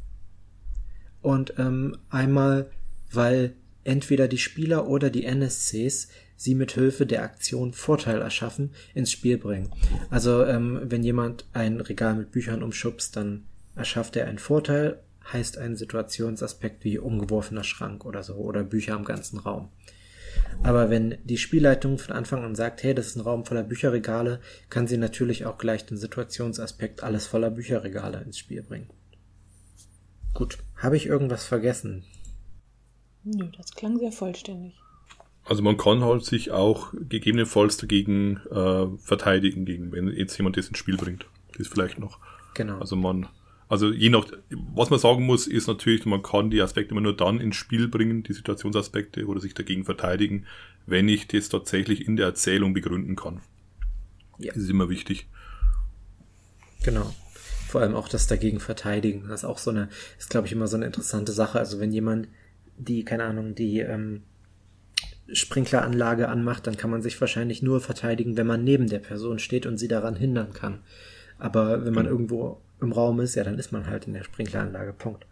[1.21, 2.71] Und ähm, einmal,
[3.11, 9.11] weil entweder die Spieler oder die NSCs sie mit Hilfe der Aktion Vorteil erschaffen ins
[9.11, 9.71] Spiel bringen.
[10.09, 13.43] Also ähm, wenn jemand ein Regal mit Büchern umschubst, dann
[13.75, 14.99] erschafft er einen Vorteil,
[15.31, 19.69] heißt ein Situationsaspekt wie umgeworfener Schrank oder so oder Bücher im ganzen Raum.
[20.63, 24.39] Aber wenn die Spielleitung von Anfang an sagt, hey, das ist ein Raum voller Bücherregale,
[24.69, 28.89] kann sie natürlich auch gleich den Situationsaspekt alles voller Bücherregale ins Spiel bringen.
[30.33, 32.03] Gut, habe ich irgendwas vergessen?
[33.23, 34.75] Nö, das klang sehr vollständig.
[35.43, 40.67] Also man kann halt sich auch gegebenenfalls dagegen äh, verteidigen, gegen wenn jetzt jemand das
[40.67, 41.25] ins Spiel bringt.
[41.49, 42.19] Das ist vielleicht noch.
[42.53, 42.79] Genau.
[42.79, 43.27] Also man,
[43.71, 44.25] also je nach,
[44.73, 47.87] was man sagen muss, ist natürlich, man kann die Aspekte immer nur dann ins Spiel
[47.87, 50.45] bringen, die Situationsaspekte oder sich dagegen verteidigen,
[50.87, 53.39] wenn ich das tatsächlich in der Erzählung begründen kann.
[54.39, 54.51] Ja.
[54.51, 55.29] Das ist immer wichtig.
[56.83, 57.15] Genau.
[57.69, 59.29] Vor allem auch das dagegen verteidigen.
[59.29, 59.87] Das ist auch so eine,
[60.19, 61.57] ist glaube ich immer so eine interessante Sache.
[61.57, 62.27] Also wenn jemand
[62.75, 64.23] die, keine Ahnung, die ähm,
[65.31, 69.65] Sprinkleranlage anmacht, dann kann man sich wahrscheinlich nur verteidigen, wenn man neben der Person steht
[69.65, 70.79] und sie daran hindern kann.
[71.39, 72.11] Aber wenn man mhm.
[72.11, 74.93] irgendwo im Raum ist, ja, dann ist man halt in der Sprinkleranlage.
[74.93, 75.25] Punkt.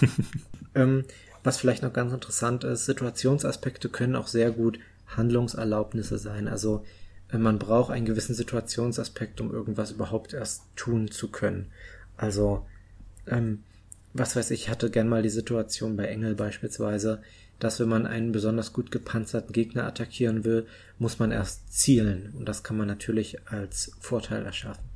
[0.74, 1.04] ähm,
[1.42, 6.48] was vielleicht noch ganz interessant ist, Situationsaspekte können auch sehr gut Handlungserlaubnisse sein.
[6.48, 6.84] Also
[7.32, 11.72] äh, man braucht einen gewissen Situationsaspekt, um irgendwas überhaupt erst tun zu können.
[12.16, 12.66] Also,
[13.26, 13.64] ähm,
[14.12, 17.22] was weiß ich, hatte gern mal die Situation bei Engel beispielsweise,
[17.58, 20.66] dass wenn man einen besonders gut gepanzerten Gegner attackieren will,
[20.98, 22.34] muss man erst zielen.
[22.36, 24.89] Und das kann man natürlich als Vorteil erschaffen.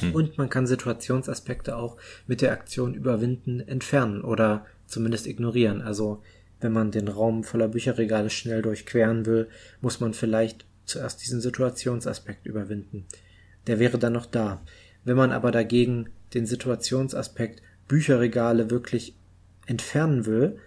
[0.00, 0.14] Hm.
[0.14, 1.96] Und man kann Situationsaspekte auch
[2.26, 5.82] mit der Aktion überwinden, entfernen oder zumindest ignorieren.
[5.82, 6.22] Also
[6.60, 9.48] wenn man den Raum voller Bücherregale schnell durchqueren will,
[9.80, 13.06] muss man vielleicht zuerst diesen Situationsaspekt überwinden.
[13.66, 14.62] Der wäre dann noch da.
[15.04, 19.16] Wenn man aber dagegen den Situationsaspekt Bücherregale wirklich
[19.66, 20.58] entfernen will,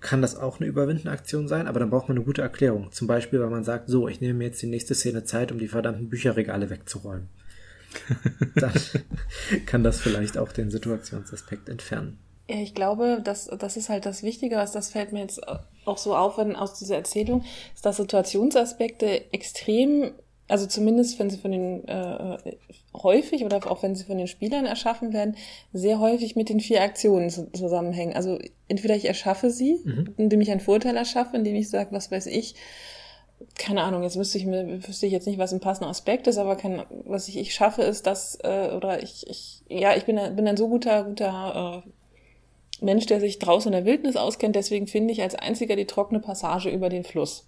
[0.00, 2.92] kann das auch eine Überwinden-Aktion sein, aber dann braucht man eine gute Erklärung.
[2.92, 5.58] Zum Beispiel, weil man sagt, so, ich nehme mir jetzt die nächste Szene Zeit, um
[5.58, 7.28] die verdammten Bücherregale wegzuräumen.
[8.56, 8.72] dann
[9.66, 12.18] kann das vielleicht auch den Situationsaspekt entfernen.
[12.48, 15.40] Ja, ich glaube, das, das ist halt das Wichtige, was das fällt mir jetzt
[15.86, 20.12] auch so auf, wenn aus dieser Erzählung, ist, dass Situationsaspekte extrem
[20.48, 22.36] also zumindest wenn sie von den äh,
[22.94, 25.36] häufig oder auch wenn sie von den Spielern erschaffen werden,
[25.72, 28.14] sehr häufig mit den vier Aktionen zu, zusammenhängen.
[28.14, 30.14] Also entweder ich erschaffe sie, mhm.
[30.16, 32.56] indem ich einen Vorteil erschaffe, indem ich sage, was weiß ich,
[33.56, 36.38] keine Ahnung, jetzt müsste ich mir, wüsste ich jetzt nicht, was ein passender Aspekt ist,
[36.38, 40.16] aber kann, was ich, ich schaffe, ist dass, äh, oder ich, ich, ja, ich bin,
[40.36, 44.86] bin ein so guter, guter äh, Mensch, der sich draußen in der Wildnis auskennt, deswegen
[44.86, 47.46] finde ich als einziger die trockene Passage über den Fluss.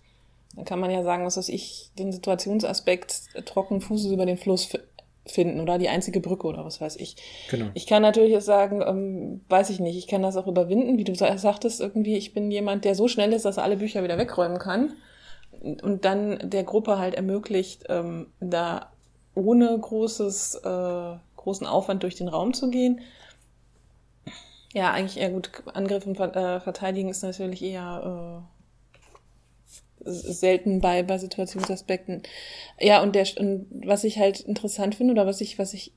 [0.54, 4.38] Dann kann man ja sagen, was weiß ich, den Situationsaspekt äh, trocken Fußes über den
[4.38, 4.68] Fluss
[5.26, 7.16] finden oder die einzige Brücke oder was weiß ich.
[7.50, 7.66] Genau.
[7.74, 11.04] Ich kann natürlich jetzt sagen, ähm, weiß ich nicht, ich kann das auch überwinden, wie
[11.04, 14.18] du sagtest, irgendwie, ich bin jemand, der so schnell ist, dass er alle Bücher wieder
[14.18, 14.94] wegräumen kann
[15.62, 18.90] und dann der Gruppe halt ermöglicht, ähm, da
[19.34, 23.00] ohne großes, äh, großen Aufwand durch den Raum zu gehen.
[24.72, 25.50] Ja, eigentlich eher gut.
[25.72, 28.44] Angriff und äh, Verteidigen ist natürlich eher
[30.04, 32.22] äh, selten bei, bei Situationsaspekten.
[32.80, 35.92] Ja, und der, und was ich halt interessant finde oder was ich, was ich,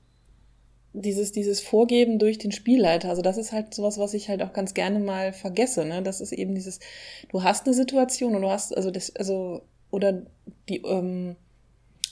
[0.92, 4.52] dieses, dieses Vorgeben durch den Spielleiter, also das ist halt sowas, was ich halt auch
[4.52, 6.02] ganz gerne mal vergesse, ne?
[6.02, 6.80] Das ist eben dieses,
[7.28, 10.22] du hast eine Situation und du hast, also das, also, oder
[10.68, 11.36] die, ähm,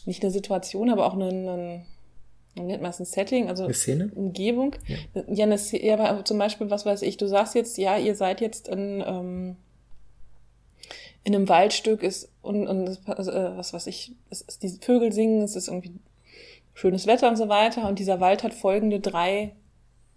[0.06, 1.84] nicht eine Situation, aber auch eine, eine
[2.54, 4.10] nennt man es ein Setting, also eine Szene?
[4.14, 4.74] Umgebung.
[5.14, 8.14] Ja, ja, eine, ja, aber zum Beispiel, was weiß ich, du sagst jetzt, ja, ihr
[8.14, 9.56] seid jetzt in, ähm,
[11.24, 15.12] in einem Waldstück ist und, und also, äh, was weiß ich, es ist die Vögel
[15.12, 15.92] singen, es ist irgendwie
[16.78, 19.52] schönes Wetter und so weiter und dieser Wald hat folgende drei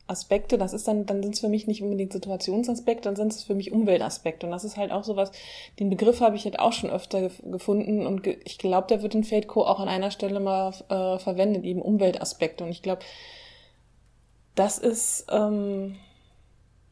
[0.06, 3.44] Aspekte, das ist dann, dann sind es für mich nicht unbedingt Situationsaspekte, dann sind es
[3.44, 4.46] für mich Umweltaspekte.
[4.46, 5.32] Und das ist halt auch sowas,
[5.80, 9.02] den Begriff habe ich halt auch schon öfter gef gefunden und ge ich glaube, der
[9.02, 9.64] wird in Fate Co.
[9.64, 12.64] auch an einer Stelle mal äh, verwendet, eben Umweltaspekte.
[12.64, 13.02] Und ich glaube,
[14.54, 15.96] das ist, ähm,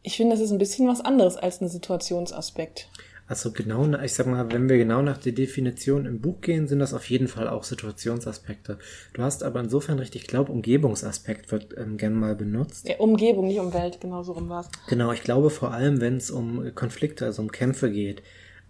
[0.01, 2.89] ich finde, das ist ein bisschen was anderes als ein Situationsaspekt.
[3.29, 6.79] Also genau, ich sag mal, wenn wir genau nach der Definition im Buch gehen, sind
[6.79, 8.79] das auf jeden Fall auch Situationsaspekte.
[9.13, 12.87] Du hast aber insofern richtig, ich glaube, Umgebungsaspekt wird ähm, gern mal benutzt.
[12.87, 14.69] Ja, Umgebung, nicht Umwelt, genau so rum war es.
[14.87, 18.23] Genau, ich glaube vor allem, wenn es um Konflikte, also um Kämpfe geht.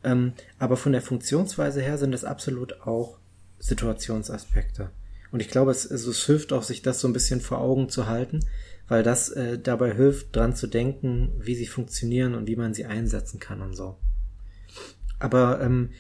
[0.04, 3.17] Ähm, aber von der Funktionsweise her sind es absolut auch
[3.60, 4.89] Situationsaspekte.
[5.32, 8.08] Und ich glaube, es, es hilft auch, sich das so ein bisschen vor Augen zu
[8.08, 8.41] halten,
[8.89, 12.84] weil das äh, dabei hilft, dran zu denken, wie sie funktionieren und wie man sie
[12.84, 13.95] einsetzen kann und so.
[15.19, 15.91] Aber ähm,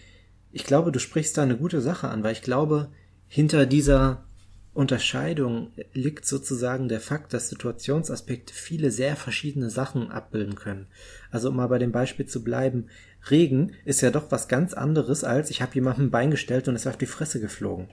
[0.51, 2.89] ich glaube, du sprichst da eine gute Sache an, weil ich glaube,
[3.27, 4.25] hinter dieser
[4.73, 10.87] Unterscheidung liegt sozusagen der Fakt, dass Situationsaspekte viele sehr verschiedene Sachen abbilden können.
[11.31, 12.87] Also um mal bei dem Beispiel zu bleiben,
[13.29, 16.75] Regen ist ja doch was ganz anderes als ich habe jemandem ein Bein gestellt und
[16.75, 17.89] ist auf die Fresse geflogen.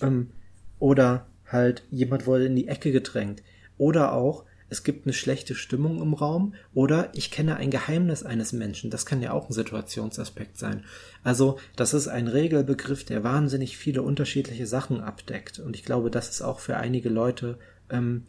[0.00, 0.30] Ähm,
[0.78, 3.42] oder halt jemand wurde in die Ecke gedrängt.
[3.76, 8.52] Oder auch es gibt eine schlechte Stimmung im Raum oder ich kenne ein Geheimnis eines
[8.52, 8.90] Menschen.
[8.90, 10.84] Das kann ja auch ein Situationsaspekt sein.
[11.22, 15.60] Also das ist ein Regelbegriff, der wahnsinnig viele unterschiedliche Sachen abdeckt.
[15.60, 18.24] Und ich glaube, das ist auch für einige Leute, ähm,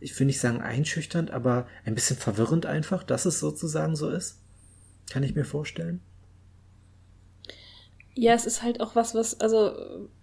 [0.00, 4.40] ich will nicht sagen einschüchternd, aber ein bisschen verwirrend einfach, dass es sozusagen so ist.
[5.10, 6.00] Kann ich mir vorstellen.
[8.14, 9.72] Ja, es ist halt auch was, was, also,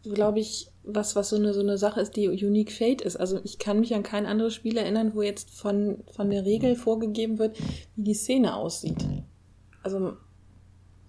[0.03, 3.15] glaube ich, was, was so eine, so eine Sache ist, die Unique Fate ist.
[3.15, 6.75] Also ich kann mich an kein anderes Spiel erinnern, wo jetzt von, von der Regel
[6.75, 7.57] vorgegeben wird,
[7.95, 9.05] wie die Szene aussieht.
[9.83, 10.17] Also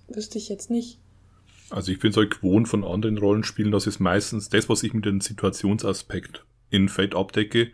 [0.08, 0.98] wüsste ich jetzt nicht.
[1.70, 5.04] Also ich bin so gewohnt von anderen Rollenspielen, dass es meistens das, was ich mit
[5.04, 7.70] dem Situationsaspekt in Fate abdecke,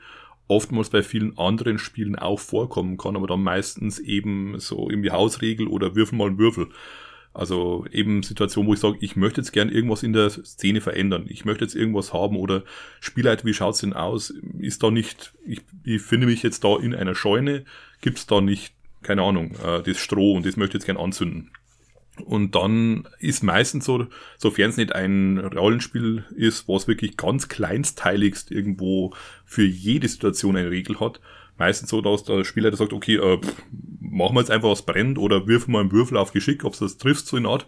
[0.48, 5.66] oftmals bei vielen anderen Spielen auch vorkommen kann, aber dann meistens eben so irgendwie Hausregel
[5.66, 6.68] oder Würfel mal einen Würfel.
[7.36, 11.26] Also eben Situation, wo ich sage, ich möchte jetzt gern irgendwas in der Szene verändern.
[11.28, 12.64] Ich möchte jetzt irgendwas haben oder
[12.98, 14.32] Spielleiter, wie schaut's denn aus?
[14.58, 17.66] Ist da nicht, ich, ich finde mich jetzt da in einer Scheune,
[18.00, 18.72] gibt's da nicht,
[19.02, 21.50] keine Ahnung, äh, das Stroh und das möchte ich jetzt gern anzünden.
[22.24, 24.06] Und dann ist meistens so,
[24.38, 29.12] sofern es nicht ein Rollenspiel ist, was wirklich ganz kleinsteiligst irgendwo
[29.44, 31.20] für jede Situation eine Regel hat,
[31.58, 33.62] meistens so, dass der Spielleiter sagt, okay, äh, pff,
[34.16, 36.78] machen wir jetzt einfach was brennt oder wirfen wir einen Würfel auf Geschick, ob es
[36.78, 37.66] das trifft, so in Art.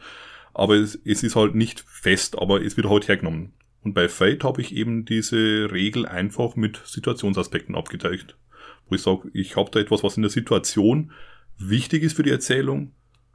[0.55, 3.53] Aber es, es ist halt nicht fest, aber es wird halt hergenommen.
[3.83, 8.37] Und bei Fate habe ich eben diese Regel einfach mit Situationsaspekten abgedeckt.
[8.89, 11.13] Wo ich sage, ich habe da etwas, was in der Situation
[11.59, 12.93] wichtig ist für die Erzählung.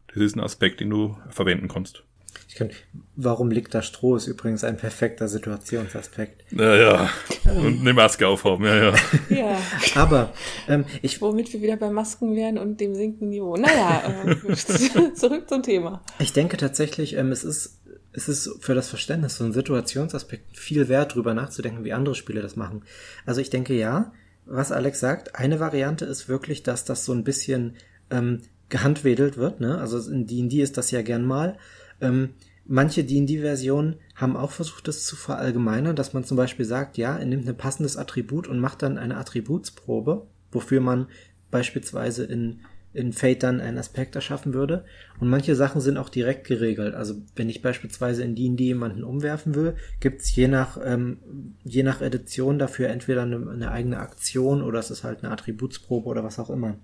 [0.07, 2.03] Das ist ein Aspekt, den du verwenden kannst.
[2.47, 2.69] Ich kann,
[3.15, 6.43] warum liegt da Stroh ist übrigens ein perfekter Situationsaspekt.
[6.51, 7.09] Ja, ja.
[7.45, 8.93] Und eine Maske aufhaben, ja, ja.
[9.29, 9.57] Ja.
[9.95, 10.33] Aber
[10.67, 11.21] ähm, ich.
[11.21, 13.57] Womit wir wieder bei Masken wären und dem sinkenden Niveau.
[13.57, 14.55] Naja, äh,
[15.15, 16.03] zurück zum Thema.
[16.19, 17.79] Ich denke tatsächlich, ähm, es ist
[18.13, 22.55] es ist für das Verständnis von Situationsaspekten viel wert, drüber nachzudenken, wie andere Spiele das
[22.55, 22.83] machen.
[23.25, 24.13] Also ich denke ja,
[24.45, 27.75] was Alex sagt, eine Variante ist wirklich, dass das so ein bisschen
[28.11, 29.59] ähm, gehandwedelt wird.
[29.59, 29.79] Ne?
[29.79, 31.57] Also in D&D ist das ja gern mal.
[32.03, 32.29] Ähm,
[32.65, 37.25] manche D&D-Versionen haben auch versucht, das zu verallgemeinern, dass man zum Beispiel sagt, ja, er
[37.25, 41.07] nimmt ein passendes Attribut und macht dann eine Attributsprobe, wofür man
[41.49, 42.61] beispielsweise in,
[42.93, 44.85] in Fate dann einen Aspekt erschaffen würde.
[45.19, 46.93] Und manche Sachen sind auch direkt geregelt.
[46.93, 50.45] Also wenn ich beispielsweise in D&D jemanden umwerfen will, gibt's je
[50.83, 51.17] ähm,
[51.63, 56.07] je nach Edition dafür entweder eine, eine, eigene Aktion oder es ist halt eine Attributsprobe
[56.07, 56.77] oder was auch immer.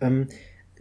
[0.00, 0.28] Ähm,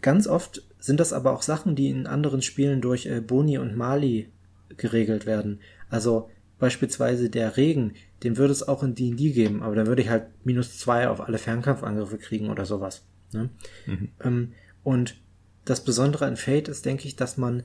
[0.01, 3.75] ganz oft sind das aber auch Sachen, die in anderen Spielen durch äh, Boni und
[3.75, 4.31] Mali
[4.77, 5.59] geregelt werden.
[5.89, 10.09] Also beispielsweise der Regen, den würde es auch in D&D geben, aber dann würde ich
[10.09, 13.03] halt minus zwei auf alle Fernkampfangriffe kriegen oder sowas.
[13.33, 13.49] Ne?
[13.85, 14.09] Mhm.
[14.23, 15.15] Ähm, und
[15.65, 17.63] das Besondere an Fate ist, denke ich, dass man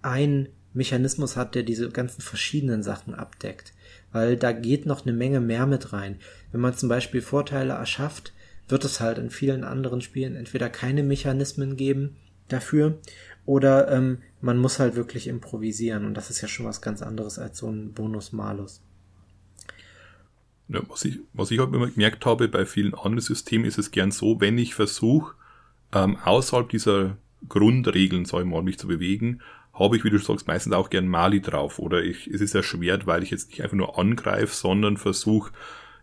[0.00, 3.74] einen Mechanismus hat, der diese ganzen verschiedenen Sachen abdeckt.
[4.10, 6.16] Weil da geht noch eine Menge mehr mit rein.
[6.50, 8.32] Wenn man zum Beispiel Vorteile erschafft,
[8.68, 12.16] wird es halt in vielen anderen Spielen entweder keine Mechanismen geben
[12.48, 12.98] dafür
[13.44, 17.38] oder ähm, man muss halt wirklich improvisieren und das ist ja schon was ganz anderes
[17.38, 18.82] als so ein Bonus-Malus.
[20.68, 23.90] Ja, was ich, was ich halt immer gemerkt habe bei vielen anderen Systemen ist es
[23.90, 25.34] gern so, wenn ich versuche,
[25.92, 29.40] ähm, außerhalb dieser Grundregeln, sag ich mal, mich zu bewegen,
[29.74, 31.78] habe ich, wie du sagst, meistens auch gern Mali drauf.
[31.78, 35.52] Oder ich, es ist erschwert, weil ich jetzt nicht einfach nur angreife, sondern versuche,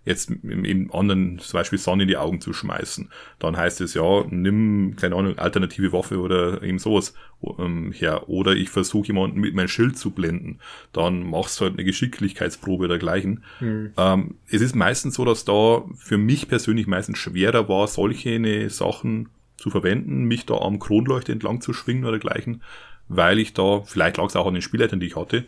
[0.09, 3.09] jetzt im anderen zum Beispiel Sonne in die Augen zu schmeißen.
[3.39, 7.13] Dann heißt es ja, nimm, keine Ahnung, alternative Waffe oder eben sowas
[7.57, 8.27] ähm, her.
[8.27, 10.59] Oder ich versuche jemanden mit meinem Schild zu blenden.
[10.91, 13.43] Dann machst du halt eine Geschicklichkeitsprobe dergleichen.
[13.61, 13.93] Mhm.
[13.95, 19.29] Ähm, es ist meistens so, dass da für mich persönlich meistens schwerer war, solche Sachen
[19.57, 22.63] zu verwenden, mich da am Kronleuchter entlang zu schwingen oder dergleichen,
[23.07, 25.45] weil ich da, vielleicht lag es auch an den Spielleitern, die ich hatte,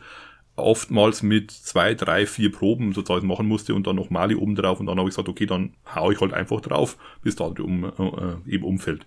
[0.55, 4.79] oftmals mit zwei, drei, vier Proben sozusagen machen musste und dann noch Mali oben drauf
[4.79, 7.85] und dann habe ich gesagt, okay, dann hau ich halt einfach drauf, bis da um,
[7.85, 9.05] äh, eben umfällt.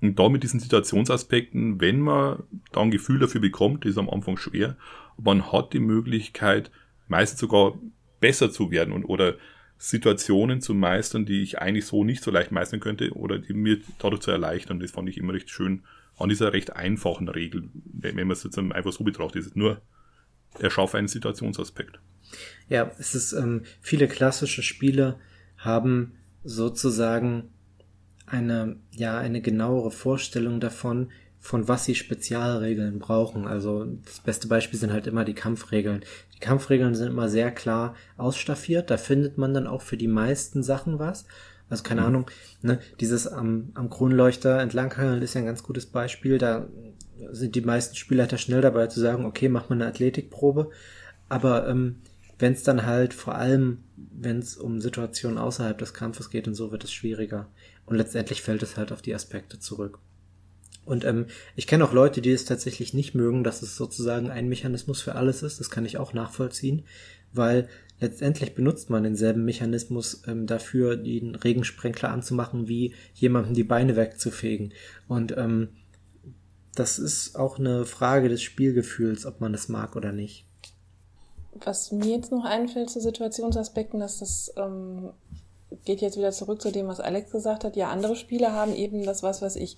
[0.00, 4.36] Und da mit diesen Situationsaspekten, wenn man da ein Gefühl dafür bekommt, ist am Anfang
[4.36, 4.76] schwer,
[5.16, 6.70] aber man hat die Möglichkeit,
[7.08, 7.74] meistens sogar
[8.20, 9.36] besser zu werden und oder
[9.78, 13.78] Situationen zu meistern, die ich eigentlich so nicht so leicht meistern könnte oder die mir
[13.98, 14.80] dadurch zu erleichtern.
[14.80, 15.82] Das fand ich immer recht schön
[16.18, 19.82] an dieser recht einfachen Regel, wenn man es jetzt einfach so betrachtet, ist es nur
[20.60, 21.98] erschaffe einen Situationsaspekt.
[22.68, 25.16] Ja, es ist, ähm, viele klassische Spiele
[25.56, 26.14] haben
[26.44, 27.50] sozusagen
[28.26, 33.46] eine, ja, eine genauere Vorstellung davon, von was sie Spezialregeln brauchen.
[33.46, 36.04] Also das beste Beispiel sind halt immer die Kampfregeln.
[36.34, 38.90] Die Kampfregeln sind immer sehr klar ausstaffiert.
[38.90, 41.24] Da findet man dann auch für die meisten Sachen was.
[41.68, 42.06] Also keine mhm.
[42.06, 42.30] Ahnung,
[42.62, 46.38] ne, dieses am, am Kronleuchter entlanghangeln ist ja ein ganz gutes Beispiel.
[46.38, 46.68] Da
[47.30, 50.70] sind die meisten Spielleiter schnell dabei zu sagen, okay, mach mal eine Athletikprobe.
[51.28, 51.96] Aber ähm,
[52.38, 56.54] wenn es dann halt vor allem, wenn es um Situationen außerhalb des Kampfes geht und
[56.54, 57.48] so, wird es schwieriger.
[57.86, 59.98] Und letztendlich fällt es halt auf die Aspekte zurück.
[60.84, 61.26] Und ähm,
[61.56, 65.16] ich kenne auch Leute, die es tatsächlich nicht mögen, dass es sozusagen ein Mechanismus für
[65.16, 65.58] alles ist.
[65.58, 66.84] Das kann ich auch nachvollziehen,
[67.32, 73.96] weil letztendlich benutzt man denselben Mechanismus ähm, dafür, den Regensprenkler anzumachen, wie jemandem die Beine
[73.96, 74.72] wegzufegen.
[75.08, 75.68] Und ähm,
[76.78, 80.44] das ist auch eine Frage des Spielgefühls, ob man das mag oder nicht.
[81.64, 85.10] Was mir jetzt noch einfällt zu Situationsaspekten, dass das ähm,
[85.84, 87.76] geht jetzt wieder zurück zu dem, was Alex gesagt hat.
[87.76, 89.76] Ja, andere Spiele haben eben das, was weiß ich,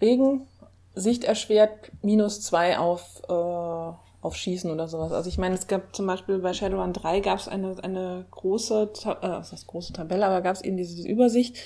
[0.00, 0.46] Regen,
[0.94, 5.12] Sicht erschwert, minus zwei auf, äh, auf Schießen oder sowas.
[5.12, 8.90] Also ich meine, es gab zum Beispiel bei Shadowrun 3 gab es eine, eine große,
[9.04, 11.56] äh, was heißt große Tabelle, aber gab es eben diese Übersicht,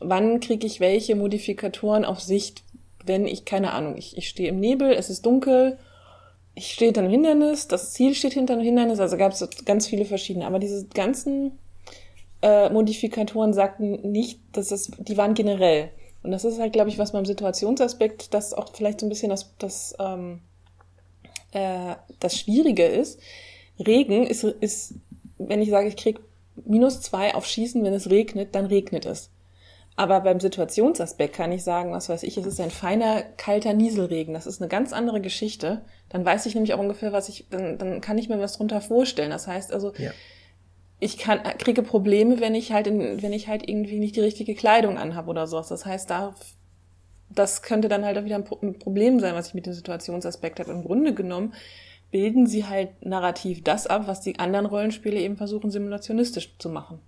[0.00, 2.62] wann kriege ich welche Modifikatoren auf Sicht,
[3.06, 5.78] wenn ich, keine Ahnung, ich, ich stehe im Nebel, es ist dunkel,
[6.54, 9.86] ich stehe hinter einem Hindernis, das Ziel steht hinter einem Hindernis, also gab es ganz
[9.86, 10.46] viele verschiedene.
[10.46, 11.58] Aber diese ganzen
[12.42, 15.90] äh, Modifikatoren sagten nicht, dass es, die waren generell.
[16.22, 19.30] Und das ist halt, glaube ich, was beim Situationsaspekt, das auch vielleicht so ein bisschen
[19.30, 20.40] das, das, ähm,
[21.52, 23.18] äh, das Schwierige ist.
[23.78, 24.94] Regen ist, ist,
[25.38, 26.20] wenn ich sage, ich krieg
[26.64, 29.30] minus zwei auf Schießen, wenn es regnet, dann regnet es.
[29.94, 34.32] Aber beim Situationsaspekt kann ich sagen, was weiß ich, es ist ein feiner, kalter Nieselregen.
[34.32, 35.82] Das ist eine ganz andere Geschichte.
[36.08, 38.80] Dann weiß ich nämlich auch ungefähr, was ich, dann, dann kann ich mir was drunter
[38.80, 39.30] vorstellen.
[39.30, 40.10] Das heißt also, ja.
[40.98, 44.54] ich kann, kriege Probleme, wenn ich halt, in, wenn ich halt irgendwie nicht die richtige
[44.54, 45.68] Kleidung anhabe oder sowas.
[45.68, 46.34] Das heißt, da,
[47.28, 50.72] das könnte dann halt auch wieder ein Problem sein, was ich mit dem Situationsaspekt habe.
[50.72, 51.52] Im Grunde genommen
[52.10, 57.00] bilden sie halt narrativ das ab, was die anderen Rollenspiele eben versuchen, simulationistisch zu machen.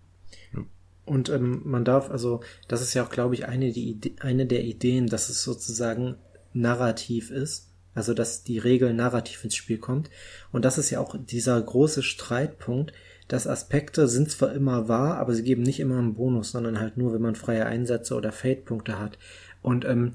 [1.05, 4.47] Und ähm, man darf, also, das ist ja auch, glaube ich, eine, die Idee, eine
[4.47, 6.17] der Ideen, dass es sozusagen
[6.53, 7.71] narrativ ist.
[7.95, 10.11] Also, dass die Regel narrativ ins Spiel kommt.
[10.51, 12.93] Und das ist ja auch dieser große Streitpunkt,
[13.29, 16.97] dass Aspekte sind zwar immer wahr, aber sie geben nicht immer einen Bonus, sondern halt
[16.97, 19.19] nur, wenn man freie Einsätze oder Fate-Punkte hat.
[19.63, 20.15] Und ähm,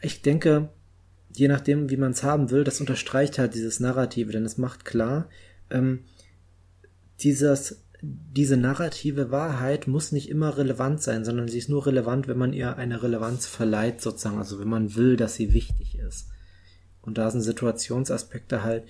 [0.00, 0.68] ich denke,
[1.34, 4.84] je nachdem, wie man es haben will, das unterstreicht halt dieses Narrative, denn es macht
[4.84, 5.28] klar,
[5.70, 6.04] ähm,
[7.20, 12.38] dieses diese narrative Wahrheit muss nicht immer relevant sein, sondern sie ist nur relevant, wenn
[12.38, 16.26] man ihr eine Relevanz verleiht, sozusagen, also wenn man will, dass sie wichtig ist.
[17.00, 18.84] Und da sind Situationsaspekte halt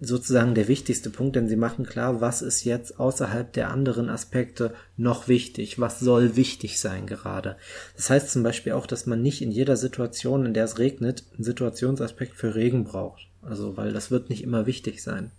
[0.00, 4.74] sozusagen der wichtigste Punkt, denn sie machen klar, was ist jetzt außerhalb der anderen Aspekte
[4.98, 7.56] noch wichtig, was soll wichtig sein gerade.
[7.96, 11.24] Das heißt zum Beispiel auch, dass man nicht in jeder Situation, in der es regnet,
[11.34, 13.28] einen Situationsaspekt für Regen braucht.
[13.40, 15.30] Also, weil das wird nicht immer wichtig sein.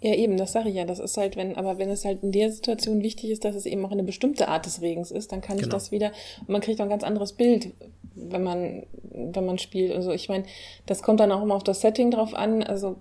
[0.00, 0.84] Ja, eben, das sage ich ja.
[0.84, 3.66] Das ist halt, wenn, aber wenn es halt in der Situation wichtig ist, dass es
[3.66, 5.68] eben auch eine bestimmte Art des Regens ist, dann kann genau.
[5.68, 7.72] ich das wieder, und man kriegt auch ein ganz anderes Bild,
[8.14, 9.92] wenn man, wenn man spielt.
[9.92, 10.44] Also ich meine,
[10.86, 12.62] das kommt dann auch immer auf das Setting drauf an.
[12.62, 12.96] Also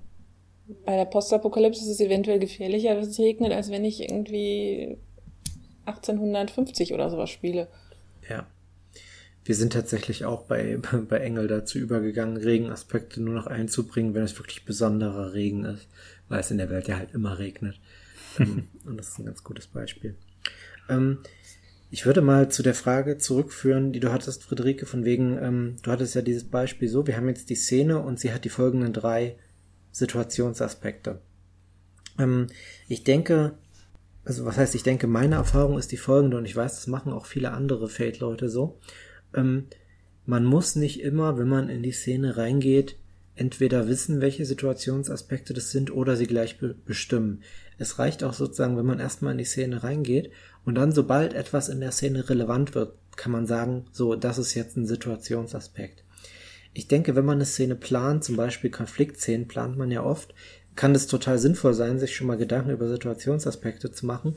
[0.85, 4.97] bei der Postapokalypse ist es eventuell gefährlicher, wenn es regnet, als wenn ich irgendwie
[5.85, 7.67] 1850 oder sowas spiele.
[8.29, 8.47] Ja.
[9.45, 10.79] Wir sind tatsächlich auch bei,
[11.09, 15.87] bei Engel dazu übergegangen, Regenaspekte nur noch einzubringen, wenn es wirklich besonderer Regen ist
[16.29, 17.79] weil es in der Welt ja halt immer regnet.
[18.39, 20.15] Ähm, und das ist ein ganz gutes Beispiel.
[20.89, 21.19] Ähm,
[21.91, 25.91] Ich würde mal zu der Frage zurückführen, die du hattest, Friederike, von wegen, ähm, du
[25.91, 28.93] hattest ja dieses Beispiel so, wir haben jetzt die Szene und sie hat die folgenden
[28.93, 29.35] drei
[29.91, 31.21] Situationsaspekte.
[32.17, 32.47] Ähm,
[32.87, 33.53] ich denke,
[34.25, 37.13] also was heißt, ich denke, meine Erfahrung ist die folgende und ich weiß, das machen
[37.13, 38.79] auch viele andere Fate-Leute so.
[39.35, 39.67] Ähm,
[40.25, 42.97] man muss nicht immer, wenn man in die Szene reingeht,
[43.35, 47.41] entweder wissen, welche Situationsaspekte das sind oder sie gleich be bestimmen.
[47.77, 50.31] Es reicht auch sozusagen, wenn man erstmal in die Szene reingeht
[50.65, 54.53] und dann, sobald etwas in der Szene relevant wird, kann man sagen, so, das ist
[54.53, 56.03] jetzt ein Situationsaspekt.
[56.73, 60.33] Ich denke, wenn man eine Szene plant, zum Beispiel Konfliktszenen plant man ja oft,
[60.75, 64.35] kann es total sinnvoll sein, sich schon mal Gedanken über Situationsaspekte zu machen.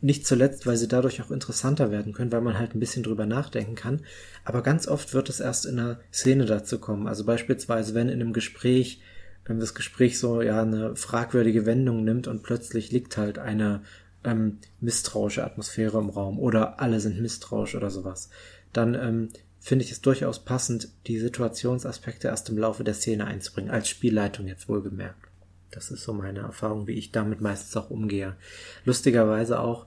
[0.00, 3.26] Nicht zuletzt, weil sie dadurch auch interessanter werden können, weil man halt ein bisschen drüber
[3.26, 4.02] nachdenken kann.
[4.44, 7.06] Aber ganz oft wird es erst in einer Szene dazu kommen.
[7.06, 9.00] Also beispielsweise, wenn in einem Gespräch,
[9.44, 13.82] wenn das Gespräch so ja eine fragwürdige Wendung nimmt und plötzlich liegt halt eine
[14.24, 18.30] ähm, misstrauische Atmosphäre im Raum oder alle sind misstrauisch oder sowas,
[18.72, 19.28] dann ähm,
[19.60, 24.48] finde ich es durchaus passend, die Situationsaspekte erst im Laufe der Szene einzubringen, als Spielleitung
[24.48, 25.27] jetzt wohlgemerkt.
[25.70, 28.36] Das ist so meine Erfahrung, wie ich damit meistens auch umgehe.
[28.84, 29.86] Lustigerweise auch,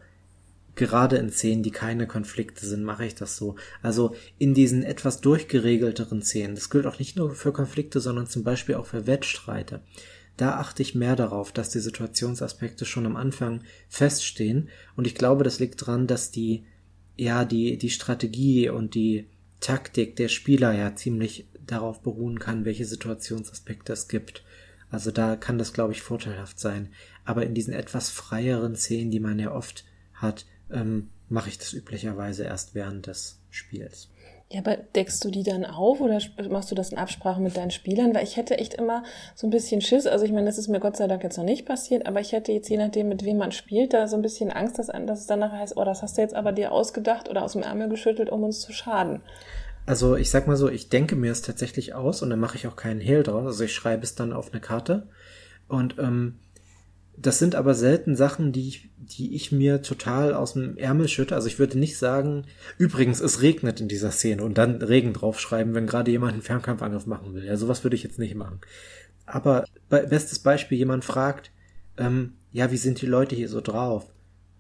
[0.76, 3.56] gerade in Szenen, die keine Konflikte sind, mache ich das so.
[3.82, 8.44] Also in diesen etwas durchgeregelteren Szenen, das gilt auch nicht nur für Konflikte, sondern zum
[8.44, 9.82] Beispiel auch für Wettstreite.
[10.38, 14.70] Da achte ich mehr darauf, dass die Situationsaspekte schon am Anfang feststehen.
[14.96, 16.64] Und ich glaube, das liegt daran, dass die,
[17.18, 19.28] ja, die, die Strategie und die
[19.60, 24.44] Taktik der Spieler ja ziemlich darauf beruhen kann, welche Situationsaspekte es gibt.
[24.92, 26.90] Also da kann das, glaube ich, vorteilhaft sein.
[27.26, 31.74] Aber in diesen etwas freieren Szenen, die man ja oft hat, ähm, mache ich das
[31.74, 34.10] üblicherweise erst während des Spiels.
[34.52, 36.20] Ja, aber deckst du die dann auf oder
[36.50, 38.14] machst du das in Absprache mit deinen Spielern?
[38.14, 40.06] Weil ich hätte echt immer so ein bisschen Schiss.
[40.06, 42.34] Also ich meine, das ist mir Gott sei Dank jetzt noch nicht passiert, aber ich
[42.34, 45.22] hätte jetzt je nachdem, mit wem man spielt, da so ein bisschen Angst, dass, dass
[45.22, 47.88] es danach heißt, oh, das hast du jetzt aber dir ausgedacht oder aus dem Ärmel
[47.88, 49.22] geschüttelt, um uns zu schaden.
[49.86, 52.68] Also ich sag mal so, ich denke mir es tatsächlich aus und dann mache ich
[52.68, 53.46] auch keinen Hehl draus.
[53.46, 55.08] Also ich schreibe es dann auf eine Karte.
[55.68, 56.36] Und ähm,
[57.18, 61.36] das sind aber selten Sachen, die ich, die ich mir total aus dem Ärmel schütte.
[61.36, 62.46] Also ich würde nicht sagen,
[62.78, 67.06] übrigens, es regnet in dieser Szene und dann Regen draufschreiben, wenn gerade jemand einen Fernkampfangriff
[67.06, 67.46] machen will.
[67.46, 68.60] Ja, sowas würde ich jetzt nicht machen.
[69.26, 71.52] Aber bestes Beispiel, jemand fragt,
[71.98, 74.08] ähm, ja, wie sind die Leute hier so drauf?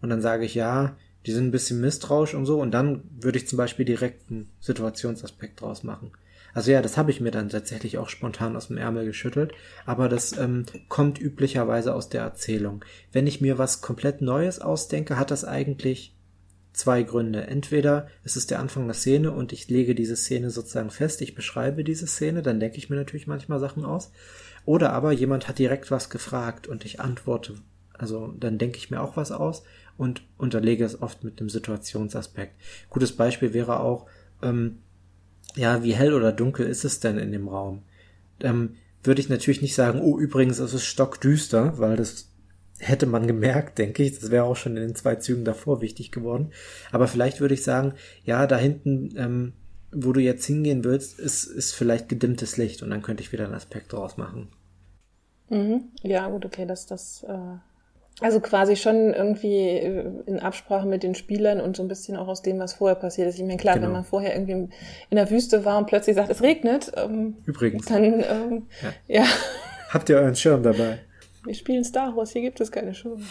[0.01, 0.95] Und dann sage ich, ja,
[1.25, 4.49] die sind ein bisschen misstrauisch und so und dann würde ich zum Beispiel direkt einen
[4.59, 6.11] Situationsaspekt draus machen.
[6.53, 9.53] Also ja, das habe ich mir dann tatsächlich auch spontan aus dem Ärmel geschüttelt,
[9.85, 12.83] aber das ähm, kommt üblicherweise aus der Erzählung.
[13.11, 16.13] Wenn ich mir was komplett Neues ausdenke, hat das eigentlich
[16.73, 17.47] zwei Gründe.
[17.47, 21.35] Entweder es ist der Anfang der Szene und ich lege diese Szene sozusagen fest, ich
[21.35, 24.11] beschreibe diese Szene, dann denke ich mir natürlich manchmal Sachen aus.
[24.65, 27.55] Oder aber jemand hat direkt was gefragt und ich antworte,
[28.01, 29.63] also dann denke ich mir auch was aus
[29.97, 32.55] und unterlege es oft mit dem Situationsaspekt.
[32.89, 34.07] Gutes Beispiel wäre auch,
[34.41, 34.79] ähm,
[35.55, 37.83] ja, wie hell oder dunkel ist es denn in dem Raum?
[38.39, 42.31] Ähm, würde ich natürlich nicht sagen, oh, übrigens, es ist stockdüster, weil das
[42.79, 44.19] hätte man gemerkt, denke ich.
[44.19, 46.51] Das wäre auch schon in den zwei Zügen davor wichtig geworden.
[46.91, 47.93] Aber vielleicht würde ich sagen,
[48.23, 49.53] ja, da hinten, ähm,
[49.91, 53.45] wo du jetzt hingehen willst, ist, ist vielleicht gedimmtes Licht und dann könnte ich wieder
[53.45, 54.49] einen Aspekt draus machen.
[55.49, 55.89] Mhm.
[56.01, 57.57] Ja, gut, okay, das, das äh,
[58.19, 62.27] also quasi schon irgendwie äh, in Absprache mit den Spielern und so ein bisschen auch
[62.27, 63.35] aus dem, was vorher passiert ist.
[63.35, 63.87] Ich meine, klar, genau.
[63.87, 64.69] wenn man vorher irgendwie
[65.09, 68.67] in der Wüste war und plötzlich sagt, es regnet, ähm, übrigens, dann ähm,
[69.07, 69.21] ja.
[69.21, 69.25] ja.
[69.89, 70.99] Habt ihr euren Schirm dabei?
[71.43, 73.23] Wir spielen Star Wars, hier gibt es keine Schirme.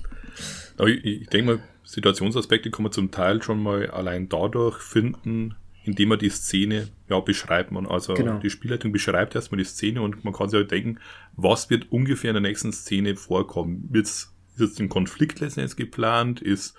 [0.86, 5.56] ich, ich denke mal, Situationsaspekte kann man zum Teil schon mal allein dadurch finden,
[5.88, 7.72] indem man die Szene ja beschreibt.
[7.72, 8.38] Man also genau.
[8.40, 10.98] die Spielleitung beschreibt erstmal die Szene und man kann sich halt denken,
[11.34, 13.88] was wird ungefähr in der nächsten Szene vorkommen.
[13.90, 16.42] Wird's, ist jetzt ein Konflikt letztendlich geplant?
[16.42, 16.76] Ist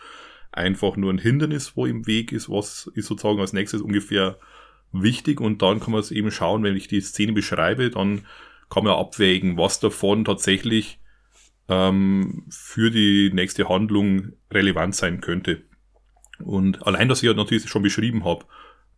[0.51, 2.49] einfach nur ein Hindernis, wo im Weg ist?
[2.49, 4.37] Was ist sozusagen als nächstes ungefähr
[4.91, 5.41] wichtig?
[5.41, 8.25] Und dann kann man es eben schauen, wenn ich die Szene beschreibe, dann
[8.69, 10.99] kann man abwägen, was davon tatsächlich
[11.67, 15.63] ähm, für die nächste Handlung relevant sein könnte.
[16.43, 18.45] Und allein, dass ich ja natürlich schon beschrieben habe,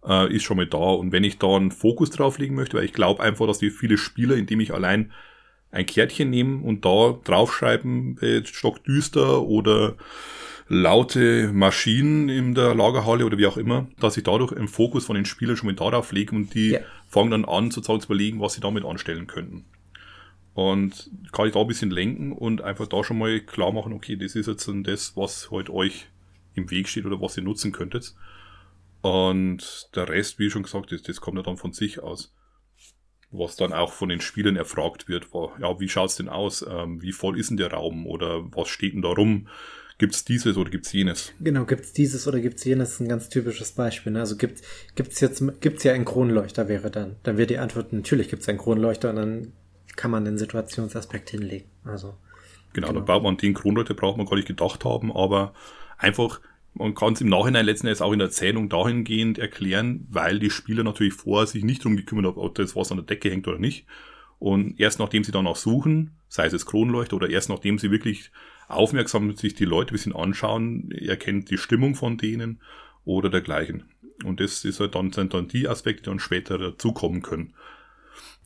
[0.07, 0.77] äh, ist schon mal da.
[0.77, 3.69] Und wenn ich da einen Fokus drauf legen möchte, weil ich glaube einfach, dass die
[3.69, 5.11] viele Spieler, indem ich allein
[5.71, 9.95] ein Kärtchen nehmen und da draufschreiben, äh, stockdüster oder
[10.67, 15.15] laute Maschinen in der Lagerhalle oder wie auch immer, dass ich dadurch einen Fokus von
[15.15, 16.79] den Spielern schon mal darauf lege und die ja.
[17.09, 19.65] fangen dann an, sozusagen zu überlegen, was sie damit anstellen könnten.
[20.53, 24.15] Und kann ich da ein bisschen lenken und einfach da schon mal klar machen, okay,
[24.17, 26.07] das ist jetzt das, was heute halt euch
[26.55, 28.13] im Weg steht oder was ihr nutzen könntet.
[29.01, 32.33] Und der Rest, wie schon gesagt ist, das kommt ja dann von sich aus.
[33.31, 36.65] Was dann auch von den Spielern erfragt wird, war, ja, wie schaut's denn aus?
[36.67, 38.05] Ähm, wie voll ist denn der Raum?
[38.05, 39.47] Oder was steht denn da rum?
[40.01, 41.31] gibt's dieses oder gibt's jenes?
[41.39, 44.11] Genau, gibt's dieses oder gibt's jenes, ist ein ganz typisches Beispiel.
[44.11, 44.19] Ne?
[44.19, 44.61] Also gibt
[44.95, 47.17] gibt's jetzt gibt's ja einen Kronleuchter wäre dann.
[47.21, 49.53] Dann wäre die Antwort natürlich gibt's einen Kronleuchter und dann
[49.95, 51.69] kann man den Situationsaspekt hinlegen.
[51.85, 52.15] Also
[52.73, 52.99] genau, genau.
[53.01, 55.53] da baut man den Kronleuchter braucht man gar nicht gedacht haben, aber
[55.99, 56.41] einfach
[56.73, 60.49] man kann es im Nachhinein letzten Endes auch in der Erzählung dahingehend erklären, weil die
[60.49, 63.47] Spieler natürlich vorher sich nicht drum gekümmert haben, ob das was an der Decke hängt
[63.47, 63.85] oder nicht.
[64.39, 68.31] Und erst nachdem sie danach suchen, sei es Kronleuchter oder erst nachdem sie wirklich
[68.67, 72.61] aufmerksam sich die Leute ein bisschen anschauen, erkennt die Stimmung von denen
[73.03, 73.83] oder dergleichen.
[74.23, 77.53] Und das ist halt dann, sind dann die Aspekte, die dann später dazukommen können.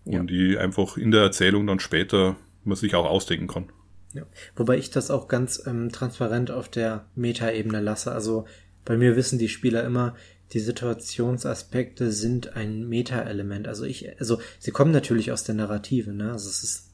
[0.03, 0.23] Und ja.
[0.23, 3.69] die einfach in der Erzählung dann später man sich auch ausdenken kann.
[4.15, 4.25] Ja.
[4.55, 8.11] Wobei ich das auch ganz ähm, transparent auf der Metaebene lasse.
[8.11, 8.45] Also
[8.85, 10.15] bei mir wissen die Spieler immer,
[10.53, 13.67] die Situationsaspekte sind ein Meta-Element.
[13.67, 16.31] Also ich, also sie kommen natürlich aus der Narrative, ne?
[16.31, 16.91] Also es ist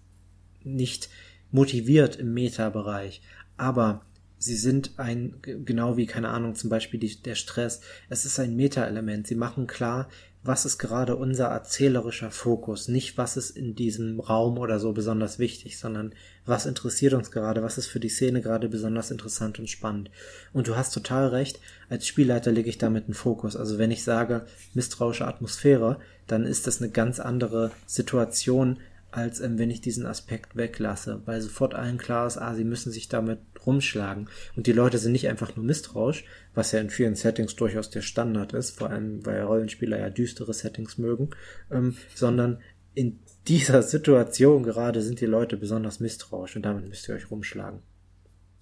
[0.64, 1.10] nicht
[1.52, 3.22] motiviert im Meta-Bereich,
[3.58, 4.06] aber
[4.38, 8.56] sie sind ein, genau wie, keine Ahnung, zum Beispiel die, der Stress, es ist ein
[8.56, 9.28] Meta-Element.
[9.28, 10.10] Sie machen klar,
[10.44, 15.38] was ist gerade unser erzählerischer Fokus, nicht was ist in diesem Raum oder so besonders
[15.38, 16.14] wichtig, sondern
[16.46, 20.10] was interessiert uns gerade, was ist für die Szene gerade besonders interessant und spannend.
[20.52, 23.56] Und du hast total recht, als Spielleiter lege ich damit einen Fokus.
[23.56, 28.78] Also wenn ich sage misstrauische Atmosphäre, dann ist das eine ganz andere Situation,
[29.12, 32.92] als ähm, wenn ich diesen Aspekt weglasse, weil sofort allen klar ist, ah, sie müssen
[32.92, 34.30] sich damit rumschlagen.
[34.56, 38.02] Und die Leute sind nicht einfach nur misstrauisch, was ja in vielen Settings durchaus der
[38.02, 41.32] Standard ist, vor allem weil Rollenspieler ja düstere Settings mögen,
[41.72, 42.60] ähm, sondern
[42.94, 47.80] in dieser Situation gerade sind die Leute besonders misstrauisch und damit müsst ihr euch rumschlagen.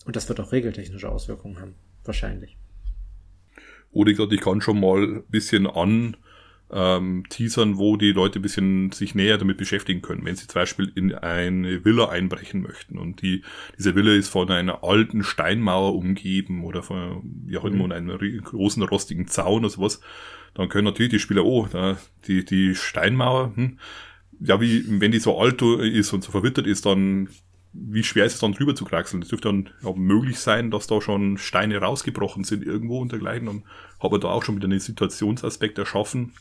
[0.05, 2.57] Und das wird auch regeltechnische Auswirkungen haben, wahrscheinlich.
[3.91, 6.15] Oder ich kann schon mal ein bisschen an
[6.71, 10.25] ähm, teasern, wo die Leute ein bisschen sich näher damit beschäftigen können.
[10.25, 13.43] Wenn sie zum Beispiel in eine Villa einbrechen möchten und die,
[13.77, 17.77] diese Villa ist von einer alten Steinmauer umgeben oder von, ja, mhm.
[17.77, 20.01] von einem großen rostigen Zaun oder sowas,
[20.53, 21.97] dann können natürlich die Spieler, oh, da,
[22.27, 23.79] die, die Steinmauer, hm,
[24.39, 27.29] ja, wie, wenn die so alt ist und so verwittert ist, dann
[27.71, 29.21] wie schwer ist es dann drüber zu kraxeln?
[29.21, 33.47] Es dürfte dann auch möglich sein, dass da schon Steine rausgebrochen sind irgendwo und dergleichen.
[33.47, 33.63] Und
[33.99, 36.33] habe da auch schon wieder einen Situationsaspekt erschaffen,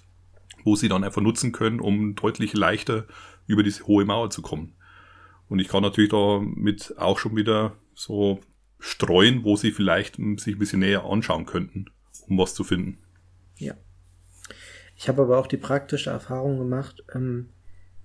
[0.65, 3.07] wo sie dann einfach nutzen können, um deutlich leichter
[3.47, 4.75] über diese hohe Mauer zu kommen.
[5.49, 8.41] Und ich kann natürlich damit auch schon wieder so
[8.79, 11.87] streuen, wo sie vielleicht sich ein bisschen näher anschauen könnten,
[12.29, 12.99] um was zu finden.
[13.57, 13.75] Ja.
[14.97, 17.51] Ich habe aber auch die praktische Erfahrung gemacht, ähm,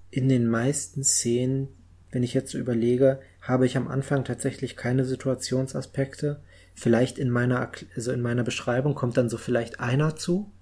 [0.09, 1.69] in den meisten Szenen,
[2.11, 6.41] wenn ich jetzt überlege, habe ich am Anfang tatsächlich keine Situationsaspekte.
[6.75, 10.52] Vielleicht in meiner, also in meiner Beschreibung kommt dann so vielleicht einer zu,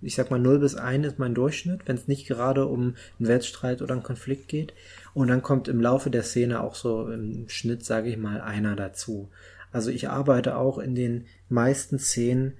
[0.00, 3.28] ich sag mal 0 bis 1 ist mein Durchschnitt, wenn es nicht gerade um einen
[3.28, 4.72] Wettstreit oder einen Konflikt geht.
[5.14, 8.76] Und dann kommt im Laufe der Szene auch so im Schnitt, sage ich mal, einer
[8.76, 9.28] dazu.
[9.72, 12.54] Also ich arbeite auch in den meisten Szenen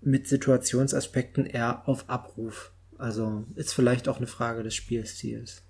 [0.00, 2.72] mit Situationsaspekten eher auf Abruf.
[2.98, 5.62] Also ist vielleicht auch eine Frage des Spielstils.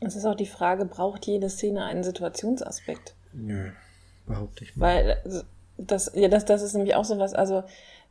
[0.00, 3.14] Es ist auch die Frage, braucht jede Szene einen Situationsaspekt?
[3.32, 3.70] Nö,
[4.26, 4.86] behaupte ich mal.
[4.86, 5.42] Weil also,
[5.78, 7.64] das, ja, das, das ist nämlich auch so was, also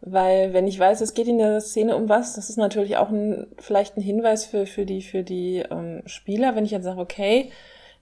[0.05, 3.09] weil wenn ich weiß, es geht in der Szene um was, das ist natürlich auch
[3.09, 6.99] ein, vielleicht ein Hinweis für, für die, für die ähm, Spieler, wenn ich jetzt sage,
[6.99, 7.51] okay,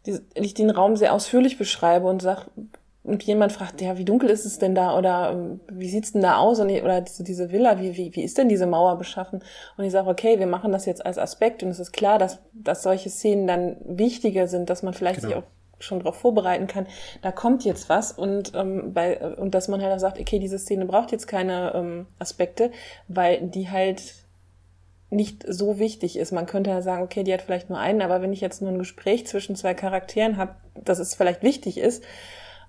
[0.07, 2.47] die, ich den Raum sehr ausführlich beschreibe und sag,
[3.03, 6.21] und jemand fragt, ja, wie dunkel ist es denn da oder ähm, wie sieht's denn
[6.21, 9.43] da aus und, oder diese, diese Villa, wie, wie, wie ist denn diese Mauer beschaffen?
[9.77, 12.39] Und ich sage, okay, wir machen das jetzt als Aspekt und es ist klar, dass,
[12.53, 15.35] dass solche Szenen dann wichtiger sind, dass man vielleicht genau.
[15.35, 15.47] sich auch
[15.81, 16.87] schon darauf vorbereiten kann,
[17.21, 20.59] da kommt jetzt was und ähm, bei und dass man halt auch sagt, okay, diese
[20.59, 22.71] Szene braucht jetzt keine ähm, Aspekte,
[23.07, 24.01] weil die halt
[25.09, 26.31] nicht so wichtig ist.
[26.31, 28.71] Man könnte ja sagen, okay, die hat vielleicht nur einen, aber wenn ich jetzt nur
[28.71, 32.03] ein Gespräch zwischen zwei Charakteren habe, dass es vielleicht wichtig ist,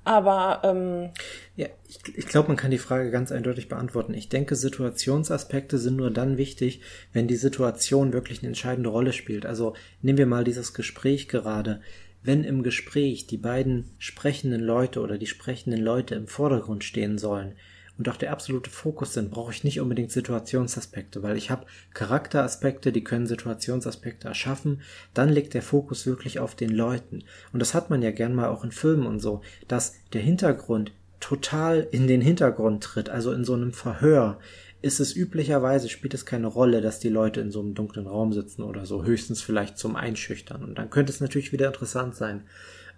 [0.05, 1.11] aber ähm,
[1.55, 4.15] ja, ich, ich glaube, man kann die Frage ganz eindeutig beantworten.
[4.15, 6.81] Ich denke, Situationsaspekte sind nur dann wichtig,
[7.13, 9.47] wenn die Situation wirklich eine entscheidende Rolle spielt.
[9.47, 11.81] Also nehmen wir mal dieses Gespräch gerade
[12.23, 17.55] wenn im Gespräch die beiden sprechenden Leute oder die sprechenden Leute im Vordergrund stehen sollen
[17.99, 22.93] und auch der absolute Fokus sind, brauche ich nicht unbedingt Situationsaspekte, weil ich habe Charakteraspekte,
[22.93, 24.81] die können Situationsaspekte erschaffen,
[25.15, 27.25] dann liegt der Fokus wirklich auf den Leuten.
[27.53, 30.93] Und das hat man ja gern mal auch in Filmen und so, dass der Hintergrund
[31.21, 34.39] total in den Hintergrund tritt, also in so einem Verhör,
[34.83, 38.33] ist es üblicherweise, spielt es keine Rolle, dass die Leute in so einem dunklen Raum
[38.33, 40.65] sitzen oder so, höchstens vielleicht zum Einschüchtern.
[40.65, 42.43] Und dann könnte es natürlich wieder interessant sein.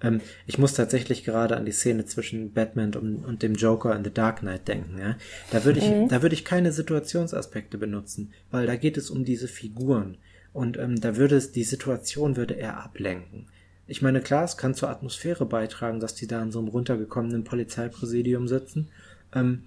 [0.03, 4.03] Ähm, ich muss tatsächlich gerade an die Szene zwischen Batman und, und, dem Joker in
[4.03, 4.99] The Dark Knight denken.
[4.99, 5.17] Ja?
[5.51, 6.09] Da würde ich, mhm.
[6.09, 10.17] da würde ich keine Situationsaspekte benutzen, weil da geht es um diese Figuren.
[10.55, 13.47] Und ähm, da würde es, die Situation würde eher ablenken.
[13.87, 17.45] ich meine, klar, es kann zur Atmosphäre beitragen, dass die da in so einem runtergekommenen
[17.45, 18.89] Polizeipräsidium sitzen.
[19.35, 19.65] Ähm,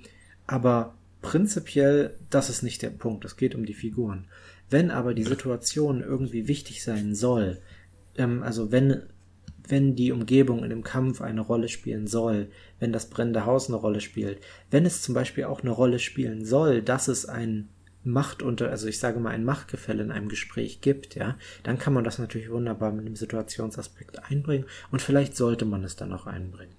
[0.48, 0.97] aber
[1.28, 3.26] prinzipiell, das ist nicht der Punkt.
[3.26, 4.28] Es geht um die Figuren.
[4.70, 7.60] Wenn aber die Situation irgendwie wichtig sein soll,
[8.18, 9.04] ähm, also wenn,
[9.68, 12.50] wenn die Umgebung in dem Kampf eine Rolle spielen soll,
[12.80, 14.40] wenn das brennende Haus eine Rolle spielt,
[14.72, 17.70] wenn es zum Beispiel auch eine Rolle spielen soll, dass es ein
[18.06, 21.94] Macht unter, also ich sage mal ein Machtgefälle in einem Gespräch gibt, ja, dann kann
[21.94, 26.26] man das natürlich wunderbar mit einem Situationsaspekt einbringen und vielleicht sollte man es dann auch
[26.26, 26.78] einbringen.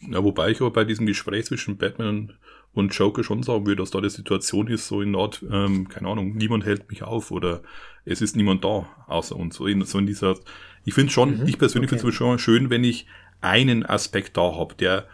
[0.00, 2.38] Ja, wobei ich aber bei diesem Gespräch zwischen Batman und
[2.74, 6.36] Joker schon sagen würde, dass da die Situation ist, so in Art, ähm, keine Ahnung,
[6.36, 7.62] niemand hält mich auf oder
[8.04, 9.56] es ist niemand da außer uns.
[9.56, 10.36] So in, so in dieser,
[10.84, 11.98] ich finde schon, mhm, ich persönlich okay.
[11.98, 13.06] finde es schon schön, wenn ich
[13.40, 15.06] einen Aspekt da habe, der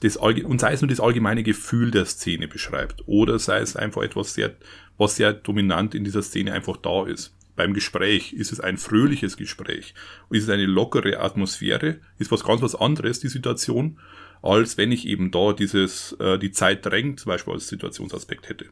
[0.00, 4.02] das, und sei es nur das allgemeine Gefühl der Szene beschreibt oder sei es einfach
[4.02, 4.54] etwas sehr,
[4.98, 7.34] was sehr dominant in dieser Szene einfach da ist.
[7.56, 9.94] Beim Gespräch ist es ein fröhliches Gespräch,
[10.30, 13.98] ist es eine lockere Atmosphäre, ist was ganz was anderes, die Situation,
[14.44, 18.66] als wenn ich eben da dieses, äh, die Zeit drängt, zum Beispiel als Situationsaspekt hätte.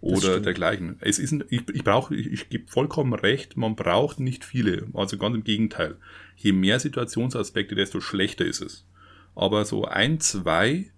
[0.00, 0.96] Oder dergleichen.
[1.00, 4.86] Es ist, ein, ich, ich brauche, ich, ich gebe vollkommen recht, man braucht nicht viele.
[4.94, 5.96] Also ganz im Gegenteil.
[6.36, 8.86] Je mehr Situationsaspekte, desto schlechter ist es.
[9.34, 10.90] Aber so ein, zwei,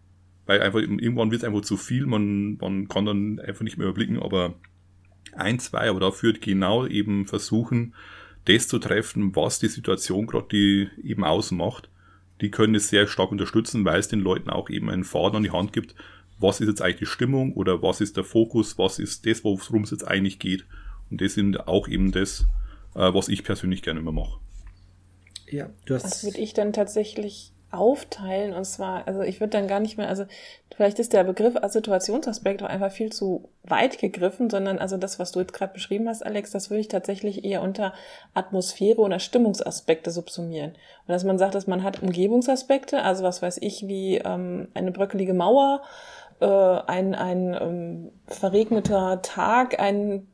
[0.47, 3.89] weil einfach irgendwann wird es einfach zu viel, man, man kann dann einfach nicht mehr
[3.89, 4.55] überblicken, aber
[5.33, 7.95] ein, zwei, aber da führt genau eben versuchen,
[8.45, 11.90] das zu treffen, was die Situation gerade die eben ausmacht.
[12.41, 15.43] Die können es sehr stark unterstützen, weil es den Leuten auch eben einen Faden an
[15.43, 15.95] die Hand gibt,
[16.39, 19.83] was ist jetzt eigentlich die Stimmung oder was ist der Fokus, was ist das, worum
[19.83, 20.65] es jetzt eigentlich geht.
[21.11, 22.47] Und das sind auch eben das,
[22.95, 24.39] äh, was ich persönlich gerne immer mache.
[25.51, 26.05] Ja, du hast.
[26.05, 30.09] Das würde ich dann tatsächlich aufteilen und zwar, also ich würde dann gar nicht mehr,
[30.09, 30.25] also
[30.75, 35.33] vielleicht ist der Begriff Situationsaspekt auch einfach viel zu weit gegriffen, sondern also das, was
[35.33, 37.93] du jetzt gerade beschrieben hast, Alex, das würde ich tatsächlich eher unter
[38.35, 40.71] Atmosphäre oder Stimmungsaspekte subsumieren.
[40.71, 44.91] Und dass man sagt, dass man hat Umgebungsaspekte, also was weiß ich, wie ähm, eine
[44.91, 45.83] bröckelige Mauer,
[46.41, 50.27] äh, ein, ein ähm, verregneter Tag, ein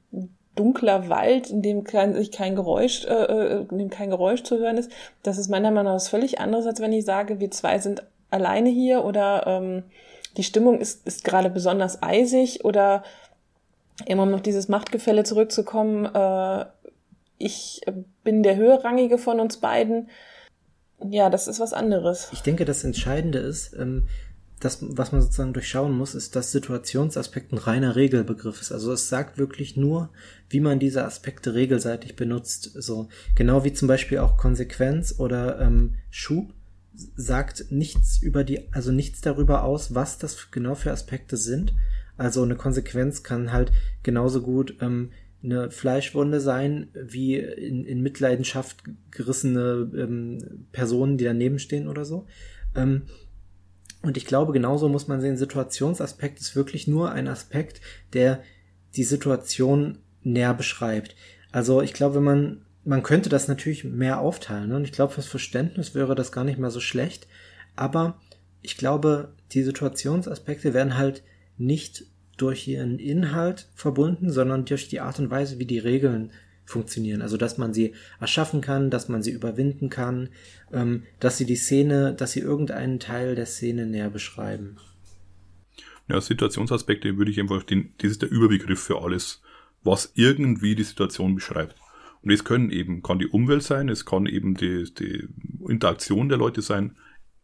[0.56, 4.78] dunkler Wald, in dem kein, kein Geräusch, äh, äh, in dem kein Geräusch zu hören
[4.78, 4.90] ist,
[5.22, 8.02] das ist meiner Meinung nach was völlig anderes, als wenn ich sage, wir zwei sind
[8.30, 9.84] alleine hier oder ähm,
[10.36, 13.04] die Stimmung ist, ist gerade besonders eisig oder
[14.04, 16.66] immer um noch dieses Machtgefälle zurückzukommen, äh,
[17.38, 17.82] ich
[18.24, 20.08] bin der höherrangige von uns beiden.
[21.10, 22.30] Ja, das ist was anderes.
[22.32, 24.08] Ich denke, das Entscheidende ist, ähm,
[24.60, 28.72] das, was man sozusagen durchschauen muss, ist, dass Situationsaspekt ein reiner Regelbegriff ist.
[28.72, 30.08] Also es sagt wirklich nur,
[30.48, 32.70] wie man diese Aspekte regelseitig benutzt.
[32.74, 36.54] So genau wie zum Beispiel auch Konsequenz oder ähm, Schub
[36.94, 41.74] sagt nichts über die, also nichts darüber aus, was das genau für Aspekte sind.
[42.16, 45.10] Also eine Konsequenz kann halt genauso gut ähm,
[45.42, 52.26] eine Fleischwunde sein, wie in, in Mitleidenschaft gerissene ähm, Personen, die daneben stehen oder so.
[52.74, 53.02] Ähm,
[54.02, 57.80] und ich glaube, genauso muss man sehen, Situationsaspekt ist wirklich nur ein Aspekt,
[58.12, 58.42] der
[58.94, 61.16] die Situation näher beschreibt.
[61.52, 64.68] Also ich glaube, wenn man, man könnte das natürlich mehr aufteilen.
[64.68, 64.76] Ne?
[64.76, 67.26] Und ich glaube, fürs Verständnis wäre das gar nicht mehr so schlecht.
[67.74, 68.20] Aber
[68.62, 71.22] ich glaube, die Situationsaspekte werden halt
[71.56, 72.04] nicht
[72.36, 76.32] durch ihren Inhalt verbunden, sondern durch die Art und Weise, wie die Regeln
[76.66, 77.22] funktionieren.
[77.22, 80.28] Also dass man sie erschaffen kann, dass man sie überwinden kann,
[80.72, 84.76] ähm, dass sie die Szene, dass sie irgendeinen Teil der Szene näher beschreiben.
[86.08, 89.42] Ja, Situationsaspekte würde ich einfach, den, das ist der Überbegriff für alles,
[89.82, 91.76] was irgendwie die Situation beschreibt.
[92.22, 95.28] Und es können eben, kann die Umwelt sein, es kann eben die, die
[95.68, 96.96] Interaktion der Leute sein.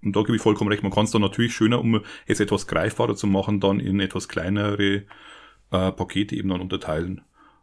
[0.02, 2.66] Und da gebe ich vollkommen recht, man kann es dann natürlich schöner, um es etwas
[2.66, 5.04] greifbarer zu machen, dann in etwas kleinere
[5.70, 7.22] äh, Pakete eben dann unterteilen.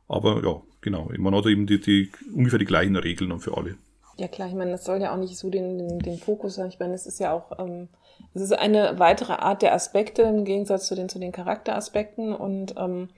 [0.10, 3.76] Aber ja, genau, man hat eben die, die, ungefähr die gleichen Regeln für alle.
[4.18, 6.68] Ja klar, ich meine, das soll ja auch nicht so den, den, den Fokus haben.
[6.68, 7.88] Ich meine, es ist ja auch, ähm,
[8.34, 12.36] es ist eine weitere Art der Aspekte im Gegensatz zu den, zu den Charakteraspekten.
[12.36, 13.10] Und ähm,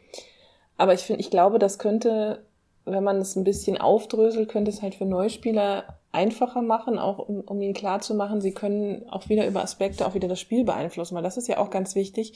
[0.77, 2.43] aber ich finde, ich glaube, das könnte,
[2.85, 7.41] wenn man es ein bisschen aufdröselt, könnte es halt für Neuspieler einfacher machen, auch um,
[7.41, 10.65] um ihnen klar zu machen, sie können auch wieder über Aspekte auch wieder das Spiel
[10.65, 12.33] beeinflussen, weil das ist ja auch ganz wichtig,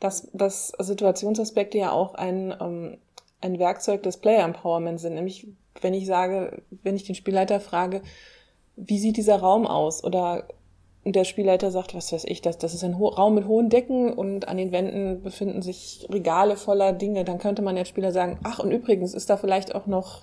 [0.00, 2.98] dass, dass Situationsaspekte ja auch ein, ähm,
[3.40, 5.14] ein Werkzeug des Player Empowerment sind.
[5.14, 5.48] Nämlich,
[5.80, 8.02] wenn ich sage, wenn ich den Spielleiter frage,
[8.76, 10.04] wie sieht dieser Raum aus?
[10.04, 10.48] Oder
[11.04, 14.48] der Spielleiter sagt, was weiß ich, das, das ist ein Raum mit hohen Decken und
[14.48, 17.24] an den Wänden befinden sich Regale voller Dinge.
[17.24, 20.22] Dann könnte man als Spieler sagen, ach, und übrigens ist da vielleicht auch noch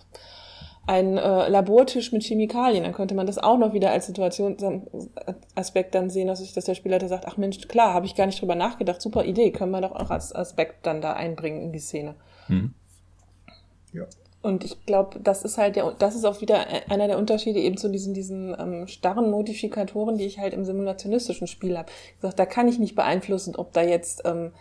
[0.86, 2.84] ein äh, Labortisch mit Chemikalien.
[2.84, 6.76] Dann könnte man das auch noch wieder als Situationsaspekt dann sehen, dass, ich, dass der
[6.76, 9.82] Spielleiter sagt, ach Mensch, klar, habe ich gar nicht drüber nachgedacht, super Idee, können wir
[9.82, 12.16] doch auch als Aspekt dann da einbringen in die Szene.
[12.48, 12.74] Mhm.
[13.94, 14.06] Ja.
[14.42, 17.76] Und ich glaube, das ist halt der, das ist auch wieder einer der Unterschiede eben
[17.76, 21.92] zu diesen, diesen ähm, starren Modifikatoren, die ich halt im simulationistischen Spiel habe.
[22.22, 24.52] Sag, da kann ich nicht beeinflussen, ob da jetzt ähm,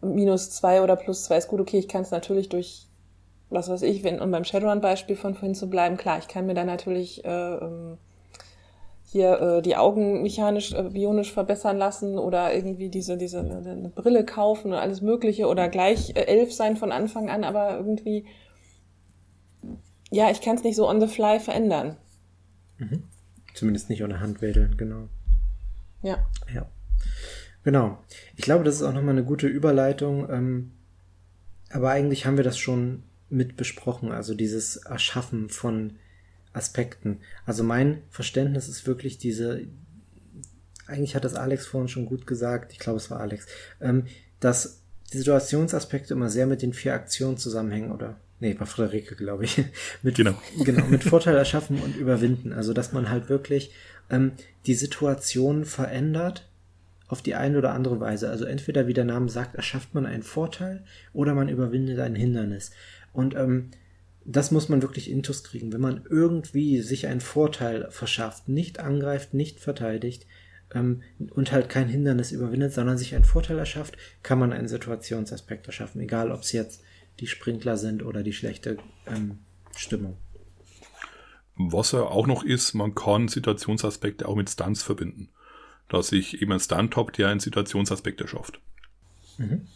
[0.00, 2.86] minus zwei oder plus zwei ist gut, okay, ich kann es natürlich durch,
[3.50, 6.54] was weiß ich, wenn, um beim Shadowrun-Beispiel von vorhin zu bleiben, klar, ich kann mir
[6.54, 7.98] da natürlich äh, ähm,
[9.04, 13.88] hier äh, die Augen mechanisch, äh, bionisch verbessern lassen oder irgendwie diese, diese eine, eine
[13.88, 18.24] Brille kaufen und alles Mögliche oder gleich äh, elf sein von Anfang an, aber irgendwie,
[20.14, 21.96] ja, ich kann es nicht so on the fly verändern.
[22.78, 23.02] Mhm.
[23.52, 25.08] Zumindest nicht ohne Handwedeln, genau.
[26.02, 26.24] Ja.
[26.54, 26.70] Ja.
[27.64, 27.98] Genau.
[28.36, 30.28] Ich glaube, das ist auch nochmal eine gute Überleitung.
[30.30, 30.72] Ähm,
[31.70, 34.12] aber eigentlich haben wir das schon mit besprochen.
[34.12, 35.94] Also dieses Erschaffen von
[36.52, 37.18] Aspekten.
[37.44, 39.62] Also mein Verständnis ist wirklich diese,
[40.86, 43.46] eigentlich hat das Alex vorhin schon gut gesagt, ich glaube es war Alex,
[43.80, 44.06] ähm,
[44.38, 49.44] dass die Situationsaspekte immer sehr mit den vier Aktionen zusammenhängen oder nee, war Friederike, glaube
[49.44, 49.64] ich.
[50.02, 50.34] mit, genau.
[50.64, 52.52] genau, mit Vorteil erschaffen und überwinden.
[52.52, 53.72] Also dass man halt wirklich
[54.10, 54.32] ähm,
[54.66, 56.48] die Situation verändert
[57.08, 58.28] auf die eine oder andere Weise.
[58.28, 62.70] Also entweder, wie der Name sagt, erschafft man einen Vorteil oder man überwindet ein Hindernis.
[63.12, 63.70] Und ähm,
[64.26, 65.72] das muss man wirklich intus kriegen.
[65.72, 70.26] Wenn man irgendwie sich einen Vorteil verschafft, nicht angreift, nicht verteidigt
[70.74, 75.66] ähm, und halt kein Hindernis überwindet, sondern sich einen Vorteil erschafft, kann man einen Situationsaspekt
[75.66, 76.00] erschaffen.
[76.00, 76.82] Egal, ob es jetzt
[77.20, 79.38] die Sprinkler sind oder die schlechte ähm,
[79.76, 80.16] Stimmung.
[81.56, 85.28] Was er auch noch ist, man kann Situationsaspekte auch mit Stunts verbinden.
[85.88, 88.60] Dass ich eben einen Stunt habe, der einen Situationsaspekt erschafft.
[89.38, 89.68] Mhm.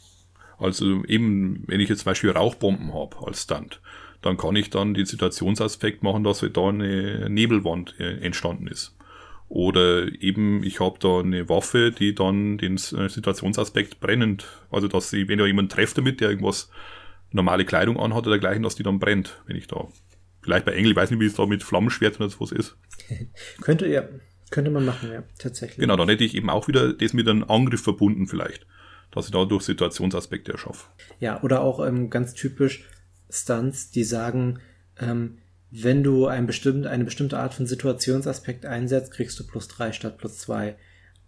[0.58, 3.80] Also eben, wenn ich jetzt zum Beispiel Rauchbomben habe als Stunt,
[4.22, 8.96] dann kann ich dann den Situationsaspekt machen, dass da eine Nebelwand äh, entstanden ist.
[9.48, 15.10] Oder eben, ich habe da eine Waffe, die dann den äh, Situationsaspekt brennend, also dass
[15.10, 16.70] sie, wenn da jemand trefft damit, der irgendwas
[17.30, 19.88] normale Kleidung anhat oder dergleichen, dass die dann brennt, wenn ich da.
[20.40, 22.76] Vielleicht bei Engel, ich weiß nicht, wie es da mit Flammenschwert oder sowas ist.
[23.60, 24.08] könnte, ja,
[24.50, 25.78] könnte man machen, ja, tatsächlich.
[25.78, 28.66] Genau, dann hätte ich eben auch wieder das mit einem Angriff verbunden vielleicht,
[29.10, 30.86] dass ich dadurch Situationsaspekte erschaffe.
[31.20, 32.84] Ja, oder auch ähm, ganz typisch,
[33.30, 34.60] Stunts, die sagen,
[34.98, 35.38] ähm,
[35.70, 40.16] wenn du ein bestimmt, eine bestimmte Art von Situationsaspekt einsetzt, kriegst du plus drei statt
[40.16, 40.76] plus zwei.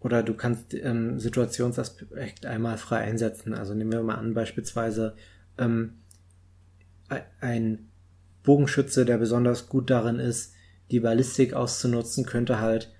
[0.01, 3.53] Oder du kannst ähm, Situationsaspekt einmal frei einsetzen.
[3.53, 5.14] Also nehmen wir mal an, beispielsweise
[5.59, 5.94] ähm,
[7.40, 7.90] ein
[8.42, 10.55] Bogenschütze, der besonders gut darin ist,
[10.90, 12.92] die Ballistik auszunutzen, könnte halt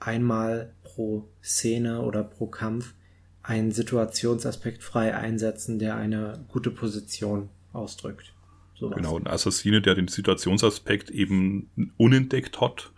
[0.00, 2.94] einmal pro Szene oder pro Kampf
[3.42, 8.34] einen Situationsaspekt frei einsetzen, der eine gute Position ausdrückt.
[8.74, 8.96] Sowas.
[8.96, 12.92] Genau, ein Assassine, der den Situationsaspekt eben unentdeckt hat,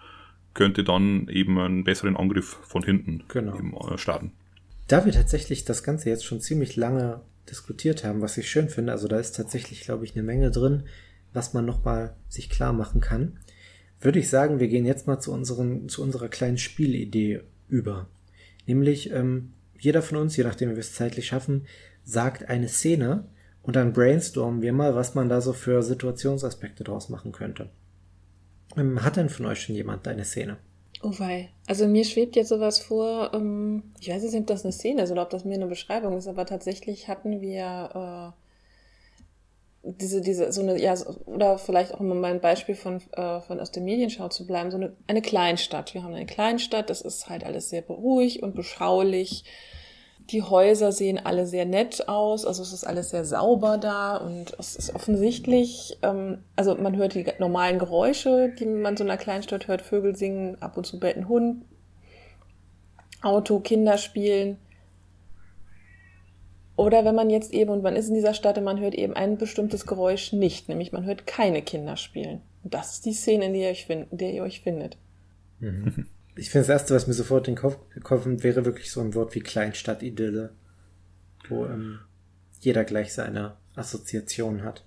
[0.53, 3.89] könnte dann eben einen besseren Angriff von hinten genau.
[3.89, 4.33] äh, starten.
[4.89, 7.21] Da wir tatsächlich das Ganze jetzt schon ziemlich lange
[7.51, 10.85] diskutiert haben, was ich schön finde, also da ist tatsächlich, glaube ich, eine Menge drin,
[11.33, 13.39] was man nochmal sich klar machen kann,
[14.01, 18.09] würde ich sagen, wir gehen jetzt mal zu, unseren, zu unserer kleinen Spielidee über.
[18.67, 21.67] Nämlich, ähm, jeder von uns, je nachdem wie wir es zeitlich schaffen,
[22.05, 23.29] sagt eine Szene,
[23.63, 27.71] und dann brainstormen wir mal, was man da so für Situationsaspekte draus machen könnte.
[28.77, 30.57] Ähm, hat denn von euch schon jemand eine Szene?
[31.03, 31.49] Oh wei.
[31.67, 35.11] Also mir schwebt jetzt sowas vor, ähm, ich weiß nicht, ob das eine Szene ist
[35.11, 38.41] oder ob das mir eine Beschreibung ist, aber tatsächlich hatten wir äh,
[39.83, 40.95] diese, diese, so eine, ja,
[41.25, 44.77] oder vielleicht auch mal mein Beispiel von, äh, von aus der Medienschau zu bleiben, so
[44.77, 45.95] eine, eine Kleinstadt.
[45.95, 49.45] Wir haben eine Kleinstadt, das ist halt alles sehr ruhig und beschaulich.
[50.29, 54.55] Die Häuser sehen alle sehr nett aus, also es ist alles sehr sauber da und
[54.59, 59.19] es ist offensichtlich, ähm, also man hört die normalen Geräusche, die man so in einer
[59.19, 61.65] Kleinstadt hört, Vögel singen, ab und zu bellt ein Hund,
[63.23, 64.59] Auto, Kinder spielen.
[66.77, 69.15] Oder wenn man jetzt eben, und man ist in dieser Stadt und man hört eben
[69.15, 72.41] ein bestimmtes Geräusch nicht, nämlich man hört keine Kinder spielen.
[72.63, 74.97] Und das ist die Szene, in der ihr euch, find, in der ihr euch findet.
[75.59, 76.07] Mhm
[76.41, 79.15] ich finde, das Erste, was mir sofort in den Kopf kommt, wäre wirklich so ein
[79.15, 80.55] Wort wie Kleinstadt-Idylle,
[81.51, 81.99] wo ähm,
[82.61, 84.87] jeder gleich seine Assoziation hat.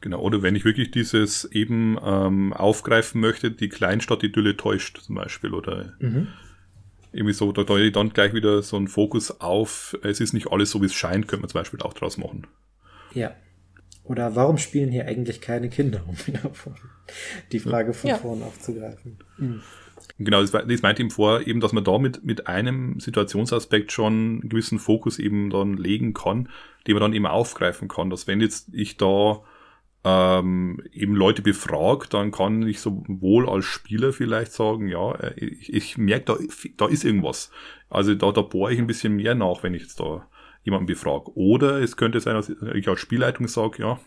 [0.00, 5.54] Genau, oder wenn ich wirklich dieses eben ähm, aufgreifen möchte, die Kleinstadt-Idylle täuscht zum Beispiel,
[5.54, 6.26] oder mhm.
[7.12, 10.72] irgendwie so, da, da dann gleich wieder so ein Fokus auf, es ist nicht alles
[10.72, 12.48] so, wie es scheint, könnte man zum Beispiel auch draus machen.
[13.14, 13.36] Ja.
[14.02, 16.50] Oder warum spielen hier eigentlich keine Kinder, um wieder
[17.52, 18.16] die Frage von ja.
[18.16, 19.18] vorn aufzugreifen?
[19.38, 19.62] Mhm.
[20.18, 24.12] Genau, das, das meinte ihm vor, eben, dass man da mit, mit einem Situationsaspekt schon
[24.12, 26.48] einen gewissen Fokus eben dann legen kann,
[26.86, 28.10] den man dann eben aufgreifen kann.
[28.10, 29.42] Dass wenn jetzt ich da
[30.04, 35.72] ähm, eben Leute befrage, dann kann ich sowohl als Spieler vielleicht sagen, ja, äh, ich,
[35.72, 36.36] ich merke, da,
[36.76, 37.50] da ist irgendwas.
[37.88, 40.26] Also da, da bohre ich ein bisschen mehr nach, wenn ich jetzt da
[40.64, 41.36] jemanden befrage.
[41.36, 44.00] Oder es könnte sein, dass ich als Spielleitung sage, ja,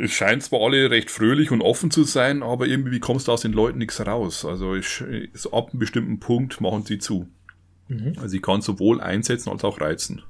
[0.00, 3.42] es scheint zwar alle recht fröhlich und offen zu sein, aber irgendwie kommst du aus
[3.42, 4.44] den Leuten nichts raus.
[4.44, 7.28] Also ich, so ab einem bestimmten Punkt machen sie zu.
[7.88, 8.14] Mhm.
[8.16, 10.22] Also sie kann sowohl einsetzen als auch reizen.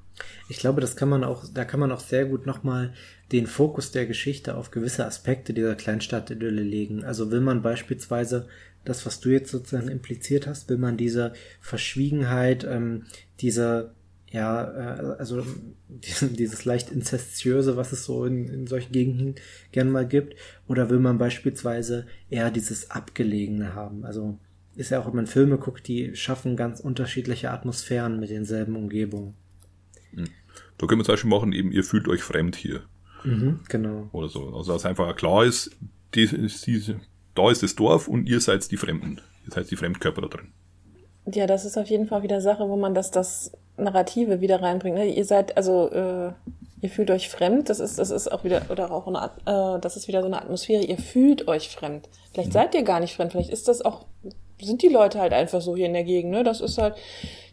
[0.49, 2.93] Ich glaube, das kann man auch, da kann man auch sehr gut nochmal
[3.33, 7.05] den Fokus der Geschichte auf gewisse Aspekte dieser Kleinstadt-Idylle legen.
[7.05, 8.49] Also will man beispielsweise
[8.85, 13.05] das, was du jetzt sozusagen impliziert hast, will man diese Verschwiegenheit, ähm,
[13.41, 13.95] diese
[14.31, 15.45] ja, äh, also
[15.89, 19.35] dieses leicht inzestiöse, was es so in, in solchen Gegenden
[19.73, 20.37] gern mal gibt,
[20.69, 24.05] oder will man beispielsweise eher dieses Abgelegene haben?
[24.05, 24.39] Also
[24.77, 29.35] ist ja auch, wenn man Filme guckt, die schaffen ganz unterschiedliche Atmosphären mit denselben Umgebungen.
[30.15, 30.29] Hm.
[30.79, 32.83] Da können wir zum Beispiel machen, eben, ihr fühlt euch fremd hier.
[33.25, 34.09] Mhm, genau.
[34.13, 34.55] Oder so.
[34.57, 35.77] Also, dass einfach klar ist,
[36.15, 36.97] die, die,
[37.35, 39.21] da ist das Dorf und ihr seid die Fremden.
[39.47, 40.53] Ihr seid die Fremdkörper da drin.
[41.27, 44.97] Ja, das ist auf jeden Fall wieder Sache, wo man das, das Narrative wieder reinbringt.
[44.97, 45.07] Ne?
[45.07, 46.33] Ihr seid, also, äh,
[46.81, 49.97] ihr fühlt euch fremd, das ist, das ist auch wieder, oder auch eine, äh, das
[49.97, 52.09] ist wieder so eine Atmosphäre, ihr fühlt euch fremd.
[52.33, 54.07] Vielleicht seid ihr gar nicht fremd, vielleicht ist das auch,
[54.61, 56.43] sind die Leute halt einfach so hier in der Gegend, ne?
[56.43, 56.95] Das ist halt,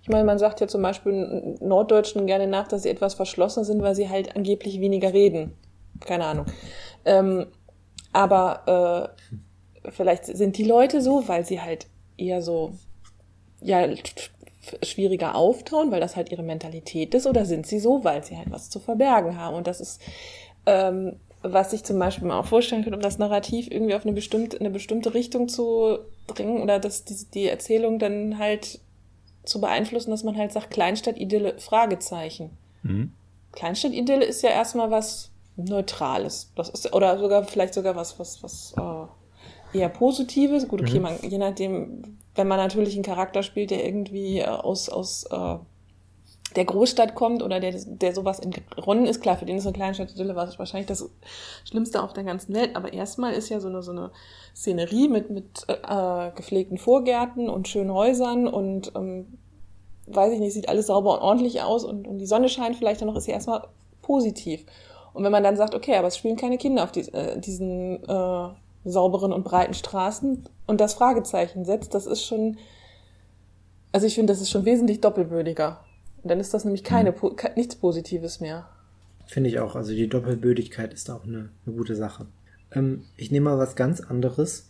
[0.01, 3.81] ich meine, man sagt ja zum Beispiel Norddeutschen gerne nach, dass sie etwas verschlossen sind,
[3.81, 5.57] weil sie halt angeblich weniger reden.
[5.99, 6.45] Keine Ahnung.
[7.03, 7.47] Ähm,
[8.13, 9.13] aber
[9.83, 12.71] äh, vielleicht sind die Leute so, weil sie halt eher so
[13.61, 13.85] ja
[14.83, 18.51] schwieriger auftauen, weil das halt ihre Mentalität ist, oder sind sie so, weil sie halt
[18.51, 19.55] was zu verbergen haben?
[19.55, 20.01] Und das ist,
[20.65, 24.13] ähm, was ich zum Beispiel mal auch vorstellen könnte, um das Narrativ irgendwie auf eine
[24.13, 28.79] bestimmte, eine bestimmte Richtung zu bringen oder das, die, die Erzählung dann halt
[29.43, 32.51] zu beeinflussen, dass man halt sagt, Kleinstadt-Idylle, Fragezeichen.
[32.83, 33.13] Mhm.
[33.53, 36.51] Kleinstadt-Idylle ist ja erstmal was Neutrales.
[36.55, 40.67] Das ist, oder sogar, vielleicht sogar was, was, was äh, eher Positives.
[40.67, 41.01] Gut, okay, mhm.
[41.01, 45.57] man, je nachdem, wenn man natürlich einen Charakter spielt, der irgendwie äh, aus, aus äh,
[46.55, 49.73] der Großstadt kommt oder der, der sowas in Ronnen ist, klar, für den ist eine
[49.73, 51.09] Kleinstadt Idylle wahrscheinlich das
[51.65, 54.11] Schlimmste auf der ganzen Welt, aber erstmal ist ja so eine, so eine
[54.55, 59.37] Szenerie mit, mit äh, gepflegten Vorgärten und schönen Häusern und ähm,
[60.07, 63.01] weiß ich nicht, sieht alles sauber und ordentlich aus und, und die Sonne scheint vielleicht
[63.01, 63.67] dann noch, ist ja erstmal
[64.01, 64.65] positiv.
[65.13, 68.03] Und wenn man dann sagt, okay, aber es spielen keine Kinder auf die, äh, diesen
[68.07, 68.49] äh,
[68.89, 72.57] sauberen und breiten Straßen und das Fragezeichen setzt, das ist schon,
[73.91, 75.83] also ich finde, das ist schon wesentlich doppelbödiger.
[76.23, 77.35] Und dann ist das nämlich keine, mhm.
[77.55, 78.67] nichts Positives mehr.
[79.25, 79.75] Finde ich auch.
[79.75, 82.27] Also die Doppelbödigkeit ist auch eine, eine gute Sache.
[82.71, 84.69] Ähm, ich nehme mal was ganz anderes.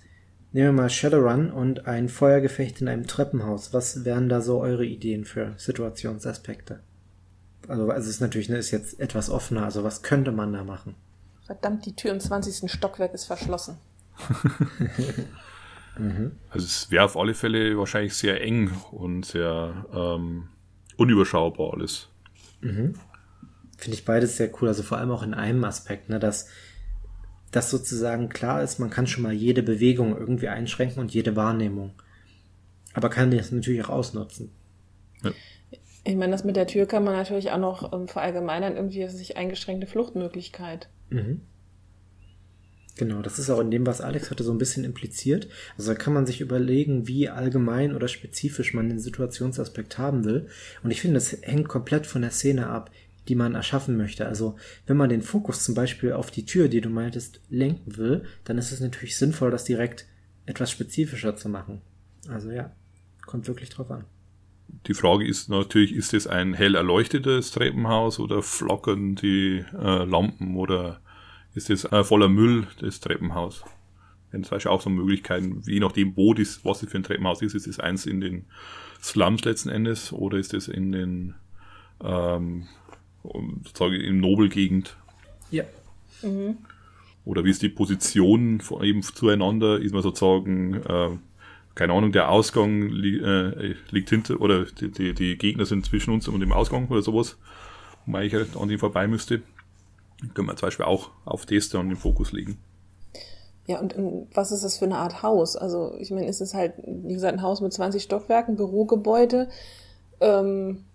[0.51, 3.73] Nehmen wir mal Shadowrun und ein Feuergefecht in einem Treppenhaus.
[3.73, 6.79] Was wären da so eure Ideen für Situationsaspekte?
[7.67, 9.63] Also, also es ist natürlich, ne, ist jetzt etwas offener.
[9.63, 10.95] Also was könnte man da machen?
[11.45, 12.71] Verdammt, die Tür im 20.
[12.71, 13.77] Stockwerk ist verschlossen.
[15.97, 16.31] Mhm.
[16.49, 20.49] Also es wäre auf alle Fälle wahrscheinlich sehr eng und sehr ähm,
[20.95, 22.09] unüberschaubar alles.
[22.61, 22.95] Mhm.
[23.77, 24.67] Finde ich beides sehr cool.
[24.67, 26.49] Also vor allem auch in einem Aspekt, ne, dass
[27.51, 31.93] das sozusagen klar ist, man kann schon mal jede Bewegung irgendwie einschränken und jede Wahrnehmung.
[32.93, 34.51] Aber kann das natürlich auch ausnutzen.
[35.23, 35.31] Ja.
[36.03, 39.37] Ich meine, das mit der Tür kann man natürlich auch noch ähm, verallgemeinern, irgendwie sich
[39.37, 40.89] eingeschränkte Fluchtmöglichkeit.
[41.09, 41.41] Mhm.
[42.97, 45.47] Genau, das ist auch in dem, was Alex hatte, so ein bisschen impliziert.
[45.77, 50.47] Also da kann man sich überlegen, wie allgemein oder spezifisch man den Situationsaspekt haben will.
[50.83, 52.89] Und ich finde, das hängt komplett von der Szene ab,
[53.27, 54.25] die man erschaffen möchte.
[54.25, 54.55] Also
[54.87, 58.57] wenn man den Fokus zum Beispiel auf die Tür, die du meintest, lenken will, dann
[58.57, 60.07] ist es natürlich sinnvoll, das direkt
[60.47, 61.81] etwas spezifischer zu machen.
[62.29, 62.71] Also ja,
[63.25, 64.05] kommt wirklich drauf an.
[64.87, 70.55] Die Frage ist natürlich, ist es ein hell erleuchtetes Treppenhaus oder flockern die äh, Lampen
[70.55, 70.99] oder
[71.57, 73.63] ist es äh, voller Müll, das Treppenhaus.
[74.31, 77.41] Denn zum Beispiel auch so Möglichkeiten, je nachdem, wo das, was es für ein Treppenhaus
[77.41, 78.45] ist, ist es eins in den
[79.01, 81.35] Slums letzten Endes oder ist es in den
[82.03, 82.67] ähm,
[83.23, 84.97] sozusagen in Nobelgegend?
[85.49, 85.63] Ja.
[86.21, 86.57] Mhm.
[87.25, 89.79] Oder wie ist die Position von, eben zueinander?
[89.79, 91.09] Ist man sozusagen, äh,
[91.75, 96.13] keine Ahnung, der Ausgang li äh, liegt hinter, oder die, die, die, Gegner sind zwischen
[96.13, 97.37] uns und dem Ausgang oder sowas,
[98.05, 99.41] wo man eigentlich an dem vorbei müsste
[100.33, 102.59] können wir zum Beispiel auch auf das dann den Fokus legen.
[103.67, 105.57] Ja, und, und, was ist das für eine Art Haus?
[105.57, 109.49] Also, ich meine, ist es halt, wie gesagt, ein Haus mit 20 Stockwerken, Bürogebäude.
[110.21, 110.85] Ähm,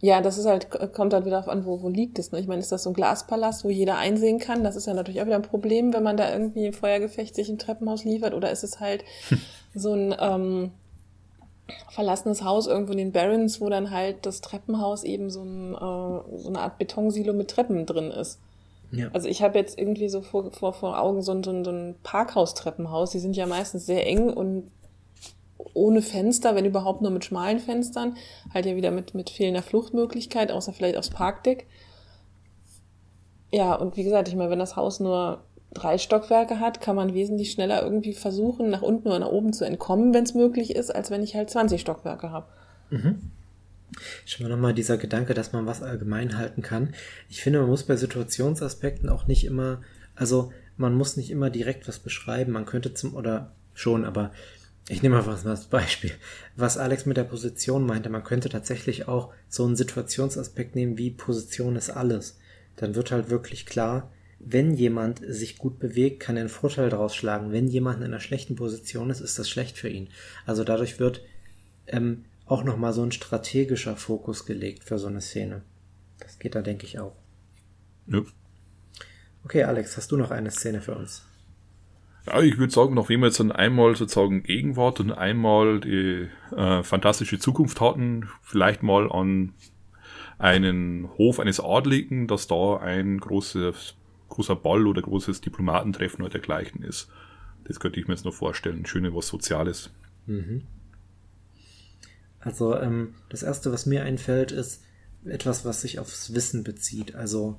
[0.00, 2.30] ja, das ist halt, kommt halt wieder auf an, wo, wo liegt es.
[2.30, 2.38] Ne?
[2.38, 4.62] Ich meine, ist das so ein Glaspalast, wo jeder einsehen kann?
[4.62, 7.48] Das ist ja natürlich auch wieder ein Problem, wenn man da irgendwie im Feuergefecht sich
[7.48, 8.34] ein Treppenhaus liefert.
[8.34, 9.04] Oder ist es halt
[9.74, 10.70] so ein, ähm,
[11.90, 16.38] verlassenes Haus irgendwo in den Barrens, wo dann halt das Treppenhaus eben so, ein, äh,
[16.38, 18.38] so eine Art Betonsilo mit Treppen drin ist.
[18.92, 19.08] Ja.
[19.12, 21.70] Also ich habe jetzt irgendwie so vor, vor, vor Augen so ein, so ein, so
[21.70, 23.10] ein Parkhaus-Treppenhaus.
[23.10, 24.70] Die sind ja meistens sehr eng und
[25.74, 28.16] ohne Fenster, wenn überhaupt nur mit schmalen Fenstern.
[28.54, 31.66] Halt ja wieder mit, mit fehlender Fluchtmöglichkeit, außer vielleicht aufs Parkdeck.
[33.52, 35.42] Ja, und wie gesagt, ich meine, wenn das Haus nur
[35.72, 39.64] drei Stockwerke hat, kann man wesentlich schneller irgendwie versuchen, nach unten oder nach oben zu
[39.64, 42.46] entkommen, wenn es möglich ist, als wenn ich halt 20 Stockwerke habe.
[42.90, 43.30] Mhm.
[44.24, 46.94] Schon mal nochmal dieser Gedanke, dass man was allgemein halten kann.
[47.28, 49.80] Ich finde, man muss bei Situationsaspekten auch nicht immer,
[50.14, 52.52] also man muss nicht immer direkt was beschreiben.
[52.52, 54.32] Man könnte zum, oder schon, aber
[54.88, 56.12] ich nehme mal was als Beispiel.
[56.56, 61.10] Was Alex mit der Position meinte, man könnte tatsächlich auch so einen Situationsaspekt nehmen wie
[61.10, 62.38] Position ist alles.
[62.76, 67.14] Dann wird halt wirklich klar, wenn jemand sich gut bewegt, kann er einen Vorteil daraus
[67.14, 67.52] schlagen.
[67.52, 70.08] Wenn jemand in einer schlechten Position ist, ist das schlecht für ihn.
[70.44, 71.22] Also dadurch wird
[71.86, 75.62] ähm, auch nochmal so ein strategischer Fokus gelegt für so eine Szene.
[76.20, 77.16] Das geht da, denke ich, auch.
[78.06, 78.22] Ja.
[79.44, 81.24] Okay, Alex, hast du noch eine Szene für uns?
[82.26, 86.82] Ja, ich würde sagen, nachdem wir jetzt dann einmal sozusagen Gegenwart und einmal die äh,
[86.82, 89.54] fantastische Zukunft hatten, vielleicht mal an
[90.38, 93.94] einen Hof eines Adligen, dass da ein großes,
[94.28, 97.08] großer Ball oder großes Diplomatentreffen oder dergleichen ist.
[97.64, 98.86] Das könnte ich mir jetzt noch vorstellen.
[98.86, 99.90] Schöne was Soziales.
[100.26, 100.62] Mhm.
[102.40, 104.84] Also ähm, das Erste, was mir einfällt, ist
[105.24, 107.14] etwas, was sich aufs Wissen bezieht.
[107.14, 107.58] Also,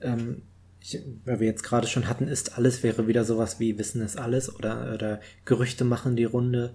[0.00, 0.42] ähm,
[0.80, 4.18] ich, weil wir jetzt gerade schon hatten, ist alles wäre wieder sowas wie Wissen ist
[4.18, 6.74] alles oder, oder Gerüchte machen die Runde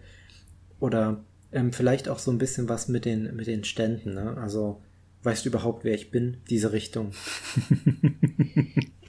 [0.79, 4.15] oder ähm, vielleicht auch so ein bisschen was mit den, mit den Ständen.
[4.15, 4.37] Ne?
[4.37, 4.81] Also,
[5.23, 6.37] weißt du überhaupt, wer ich bin?
[6.49, 7.11] Diese Richtung.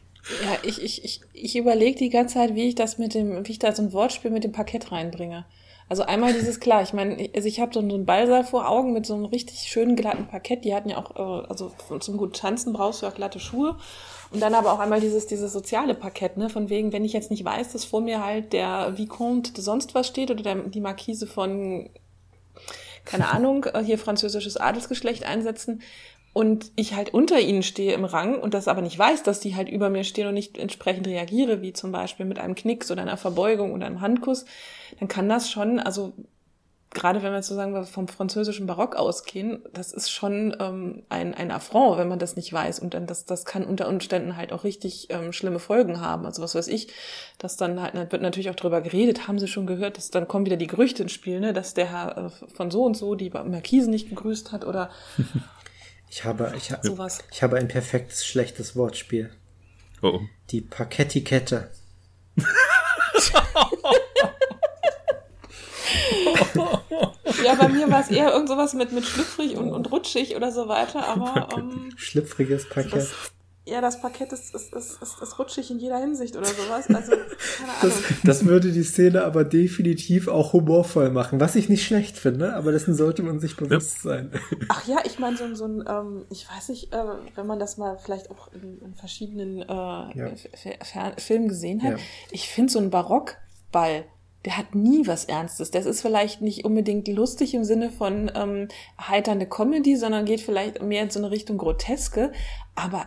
[0.44, 3.52] ja, ich, ich, ich, ich überlege die ganze Zeit, wie ich das mit dem, wie
[3.52, 5.44] ich da so ein Wortspiel mit dem Parkett reinbringe.
[5.88, 9.04] Also einmal dieses klar, ich meine, also ich habe so einen Ballsaal vor Augen mit
[9.04, 10.64] so einem richtig schönen glatten Parkett.
[10.64, 13.76] Die hatten ja auch, äh, also zum guten Tanzen brauchst du auch glatte Schuhe.
[14.30, 17.30] Und dann aber auch einmal dieses, dieses soziale Parkett, ne, von wegen, wenn ich jetzt
[17.30, 21.26] nicht weiß, dass vor mir halt der Vicomte sonst was steht oder der, die Marquise
[21.26, 21.90] von,
[23.04, 25.82] keine Ahnung, äh, hier französisches Adelsgeschlecht einsetzen,
[26.32, 29.54] und ich halt unter ihnen stehe im Rang und das aber nicht weiß, dass die
[29.54, 33.02] halt über mir stehen und nicht entsprechend reagiere, wie zum Beispiel mit einem Knicks oder
[33.02, 34.46] einer Verbeugung oder einem Handkuss,
[34.98, 36.14] dann kann das schon, also
[36.94, 41.98] gerade wenn wir sozusagen vom französischen Barock ausgehen, das ist schon ähm, ein, ein Affront,
[41.98, 42.80] wenn man das nicht weiß.
[42.80, 46.26] Und dann das, das kann unter Umständen halt auch richtig ähm, schlimme Folgen haben.
[46.26, 46.88] Also was weiß ich,
[47.38, 50.46] dass dann halt wird natürlich auch drüber geredet, haben sie schon gehört, dass dann kommen
[50.46, 53.30] wieder die Gerüchte ins Spiel, ne, dass der Herr äh, von so und so die
[53.30, 54.90] Markise nicht gegrüßt hat oder
[56.12, 57.24] Ich habe, ich, ha Sowas.
[57.32, 59.30] ich habe ein perfektes schlechtes Wortspiel.
[60.02, 60.20] Oh.
[60.50, 61.70] Die Parkettikette.
[67.42, 70.52] ja, bei mir war es eher irgend sowas mit, mit schlüpfrig und, und rutschig oder
[70.52, 71.48] so weiter, aber.
[71.56, 73.08] Ähm, Schlüpfriges Parkett.
[73.64, 76.88] Ja, das Parkett ist, ist, ist, ist, ist rutschig in jeder Hinsicht oder sowas.
[76.92, 77.80] Also, keine Ahnung.
[77.82, 77.94] Das,
[78.24, 82.72] das würde die Szene aber definitiv auch humorvoll machen, was ich nicht schlecht finde, aber
[82.72, 84.32] dessen sollte man sich bewusst sein.
[84.68, 87.04] Ach ja, ich meine, so, so ein, ähm, ich weiß nicht, äh,
[87.36, 90.32] wenn man das mal vielleicht auch in, in verschiedenen äh, ja.
[91.16, 91.98] Filmen gesehen hat, ja.
[92.32, 94.04] ich finde so ein Barockball,
[94.44, 95.70] der hat nie was Ernstes.
[95.70, 98.68] Das ist vielleicht nicht unbedingt lustig im Sinne von ähm,
[99.00, 102.32] heiternde Comedy, sondern geht vielleicht mehr in so eine Richtung Groteske.
[102.74, 103.06] Aber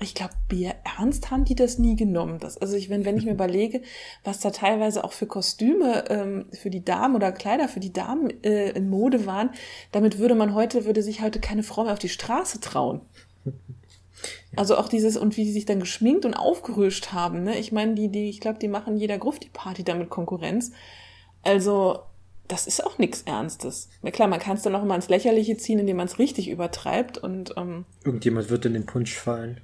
[0.00, 2.38] ich glaube, Bier ernst haben die das nie genommen.
[2.38, 3.82] Das, also ich, wenn, wenn ich mir überlege,
[4.24, 8.30] was da teilweise auch für Kostüme ähm, für die Damen oder Kleider für die Damen
[8.42, 9.50] äh, in Mode waren,
[9.92, 13.00] damit würde man heute, würde sich heute keine Frau mehr auf die Straße trauen.
[14.56, 17.58] Also auch dieses, und wie die sich dann geschminkt und aufgerüscht haben, ne?
[17.58, 20.72] Ich meine, die, die, ich glaube, die machen jeder Grufti-Party damit Konkurrenz.
[21.42, 22.00] Also,
[22.48, 23.90] das ist auch nichts Ernstes.
[24.02, 26.48] Na klar, man kann es dann auch immer ins Lächerliche ziehen, indem man es richtig
[26.48, 29.60] übertreibt und ähm, Irgendjemand wird in den Punsch fallen.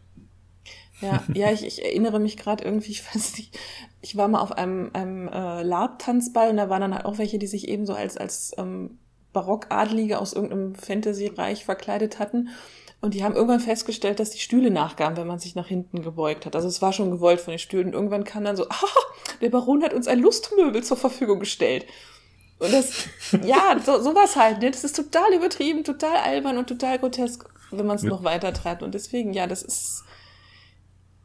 [1.03, 3.59] Ja, ja, ich, ich erinnere mich gerade irgendwie, ich weiß nicht,
[4.01, 7.39] ich war mal auf einem, einem äh, Lab-Tanzball und da waren dann halt auch welche,
[7.39, 8.99] die sich eben so als, als ähm,
[9.33, 12.51] Barockadlige aus irgendeinem Fantasy-Reich verkleidet hatten.
[13.01, 16.47] Und die haben irgendwann festgestellt, dass die Stühle nachgaben, wenn man sich nach hinten gebeugt
[16.47, 16.55] hat.
[16.55, 17.89] Also es war schon gewollt von den Stühlen.
[17.89, 18.87] Und irgendwann kam dann so, ah,
[19.41, 21.85] der Baron hat uns ein Lustmöbel zur Verfügung gestellt.
[22.61, 23.09] Und das,
[23.45, 24.71] ja, so, sowas halt, ne?
[24.71, 28.85] Das ist total übertrieben, total albern und total grotesk, wenn man es noch weiter treibt.
[28.85, 30.05] Und deswegen, ja, das ist,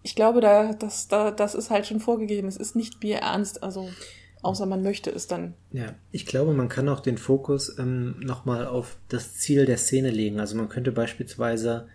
[0.07, 2.47] ich glaube, da, das, da, das ist halt schon vorgegeben.
[2.47, 3.89] Es ist nicht bierernst, also
[4.41, 5.53] außer man möchte es dann.
[5.73, 10.09] Ja, ich glaube, man kann auch den Fokus ähm, nochmal auf das Ziel der Szene
[10.09, 10.39] legen.
[10.39, 11.89] Also man könnte beispielsweise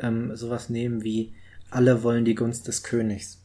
[0.00, 1.34] ähm, sowas nehmen wie
[1.70, 3.40] alle wollen die Gunst des Königs.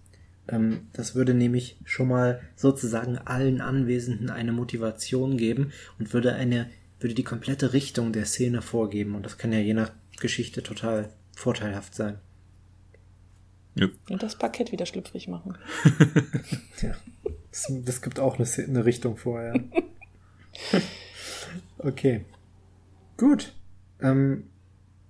[0.48, 6.72] Ähm, das würde nämlich schon mal sozusagen allen Anwesenden eine Motivation geben und würde eine,
[7.00, 9.14] würde die komplette Richtung der Szene vorgeben.
[9.14, 12.18] Und das kann ja je nach Geschichte total vorteilhaft sein.
[13.78, 13.88] Ja.
[14.10, 15.58] Und das Parkett wieder schlüpfrig machen.
[16.82, 16.96] ja.
[17.52, 19.54] Das, das, gibt auch eine, eine Richtung vorher.
[21.80, 22.26] okay.
[23.18, 23.54] Gut.
[24.02, 24.46] Ähm,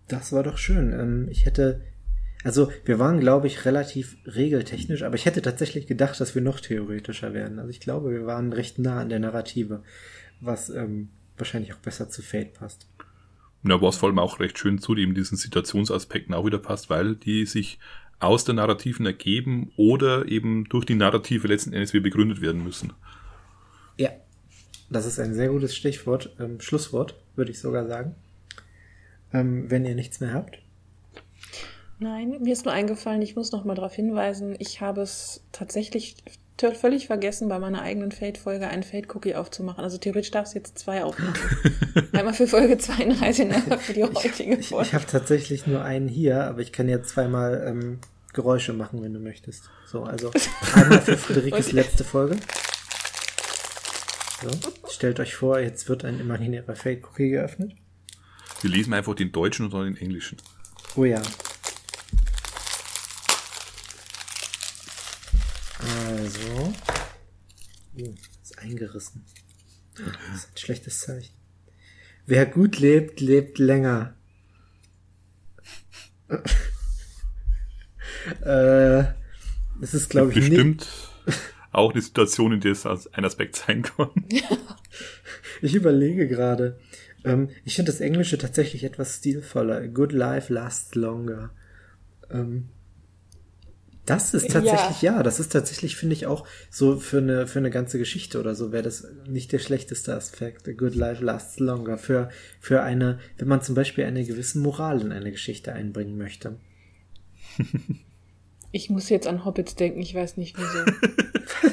[0.08, 0.94] das war doch schön.
[0.94, 1.82] Ähm, ich hätte
[2.44, 6.60] Also wir waren, glaube ich, relativ regeltechnisch, aber ich hätte tatsächlich gedacht, dass wir noch
[6.60, 7.60] theoretischer werden.
[7.60, 9.84] Also ich glaube, wir waren recht nah an der Narrative,
[10.40, 12.88] was ähm, wahrscheinlich auch besser zu Fate passt.
[13.64, 17.16] Ja, was vor allem auch recht schön zu eben diesen Situationsaspekten auch wieder passt, weil
[17.16, 17.80] die sich
[18.20, 22.94] aus der Narrativen ergeben oder eben durch die Narrative letzten Endes wieder begründet werden müssen.
[23.98, 24.10] Ja,
[24.90, 28.16] das ist ein sehr gutes Stichwort, ähm, Schlusswort, würde ich sogar sagen.
[29.34, 30.60] Ähm, wenn ihr nichts mehr habt.
[32.00, 36.16] Nein, mir ist nur eingefallen, ich muss noch mal darauf hinweisen, ich habe es tatsächlich
[36.62, 39.84] völlig vergessen, bei meiner eigenen Fade-Folge einen Fade-Cookie aufzumachen.
[39.84, 41.36] Also theoretisch darfst du jetzt zwei aufmachen.
[42.14, 44.88] einmal für Folge 32 und einmal für die heutige Ich, Folge.
[44.88, 48.00] ich habe tatsächlich nur einen hier, aber ich kann jetzt zweimal ähm,
[48.34, 49.70] Geräusche machen, wenn du möchtest.
[49.86, 50.32] So, also
[50.74, 51.76] einmal für Friederikes Okay.
[51.76, 52.38] letzte Folge.
[54.44, 54.50] So,
[54.90, 57.74] stellt euch vor, jetzt wird ein imaginärer Fade-Cookie geöffnet.
[58.62, 60.38] Wir lesen einfach den deutschen oder den englischen.
[60.96, 61.22] Oh ja.
[66.28, 66.74] Also.
[68.00, 68.14] Oh,
[68.44, 69.24] ist eingerissen.
[69.96, 71.34] Das ist ein schlechtes Zeichen.
[72.26, 74.18] Wer gut lebt, lebt länger.
[78.42, 79.06] äh,
[79.80, 80.50] das ist, glaube ich, nicht.
[80.50, 80.88] Bestimmt
[81.72, 84.10] auch eine Situation, in der es als ein Aspekt sein kann.
[85.60, 86.80] Ich überlege gerade.
[87.24, 89.78] Ähm, ich finde das Englische tatsächlich etwas stilvoller.
[89.78, 91.50] A good life lasts longer.
[92.30, 92.70] Ähm,
[94.08, 95.22] das ist tatsächlich, ja.
[95.22, 98.72] das ist tatsächlich, finde ich, auch so für eine, für eine ganze Geschichte oder so
[98.72, 100.68] wäre das nicht der schlechteste Aspekt.
[100.68, 101.98] A good life lasts longer.
[101.98, 102.30] Für,
[102.62, 106.58] für eine, wenn man zum Beispiel eine gewisse Moral in eine Geschichte einbringen möchte.
[108.74, 111.72] Ich muss jetzt an Hobbits denken, ich weiß nicht wieso.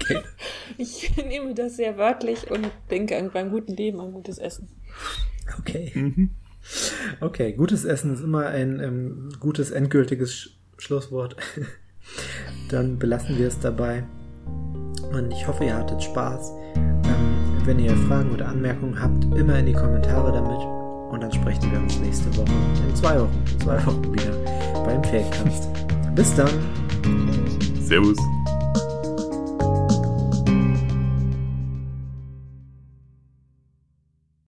[0.00, 0.22] Okay.
[0.78, 4.68] Ich nehme das sehr wörtlich und denke an beim guten Leben an gutes Essen.
[5.58, 6.30] Okay.
[7.20, 11.36] Okay, gutes Essen ist immer ein ähm, gutes endgültiges Schlusswort.
[12.70, 14.04] Dann belassen wir es dabei.
[15.12, 16.52] Und ich hoffe, ihr hattet Spaß.
[16.76, 20.58] Ähm, wenn ihr Fragen oder Anmerkungen habt, immer in die Kommentare damit.
[21.10, 22.52] Und dann sprechen wir uns nächste Woche,
[22.86, 24.32] in zwei Wochen, in zwei Wochen wieder
[24.84, 25.68] beim Fakecast.
[26.14, 26.50] Bis dann.
[27.80, 28.18] Servus.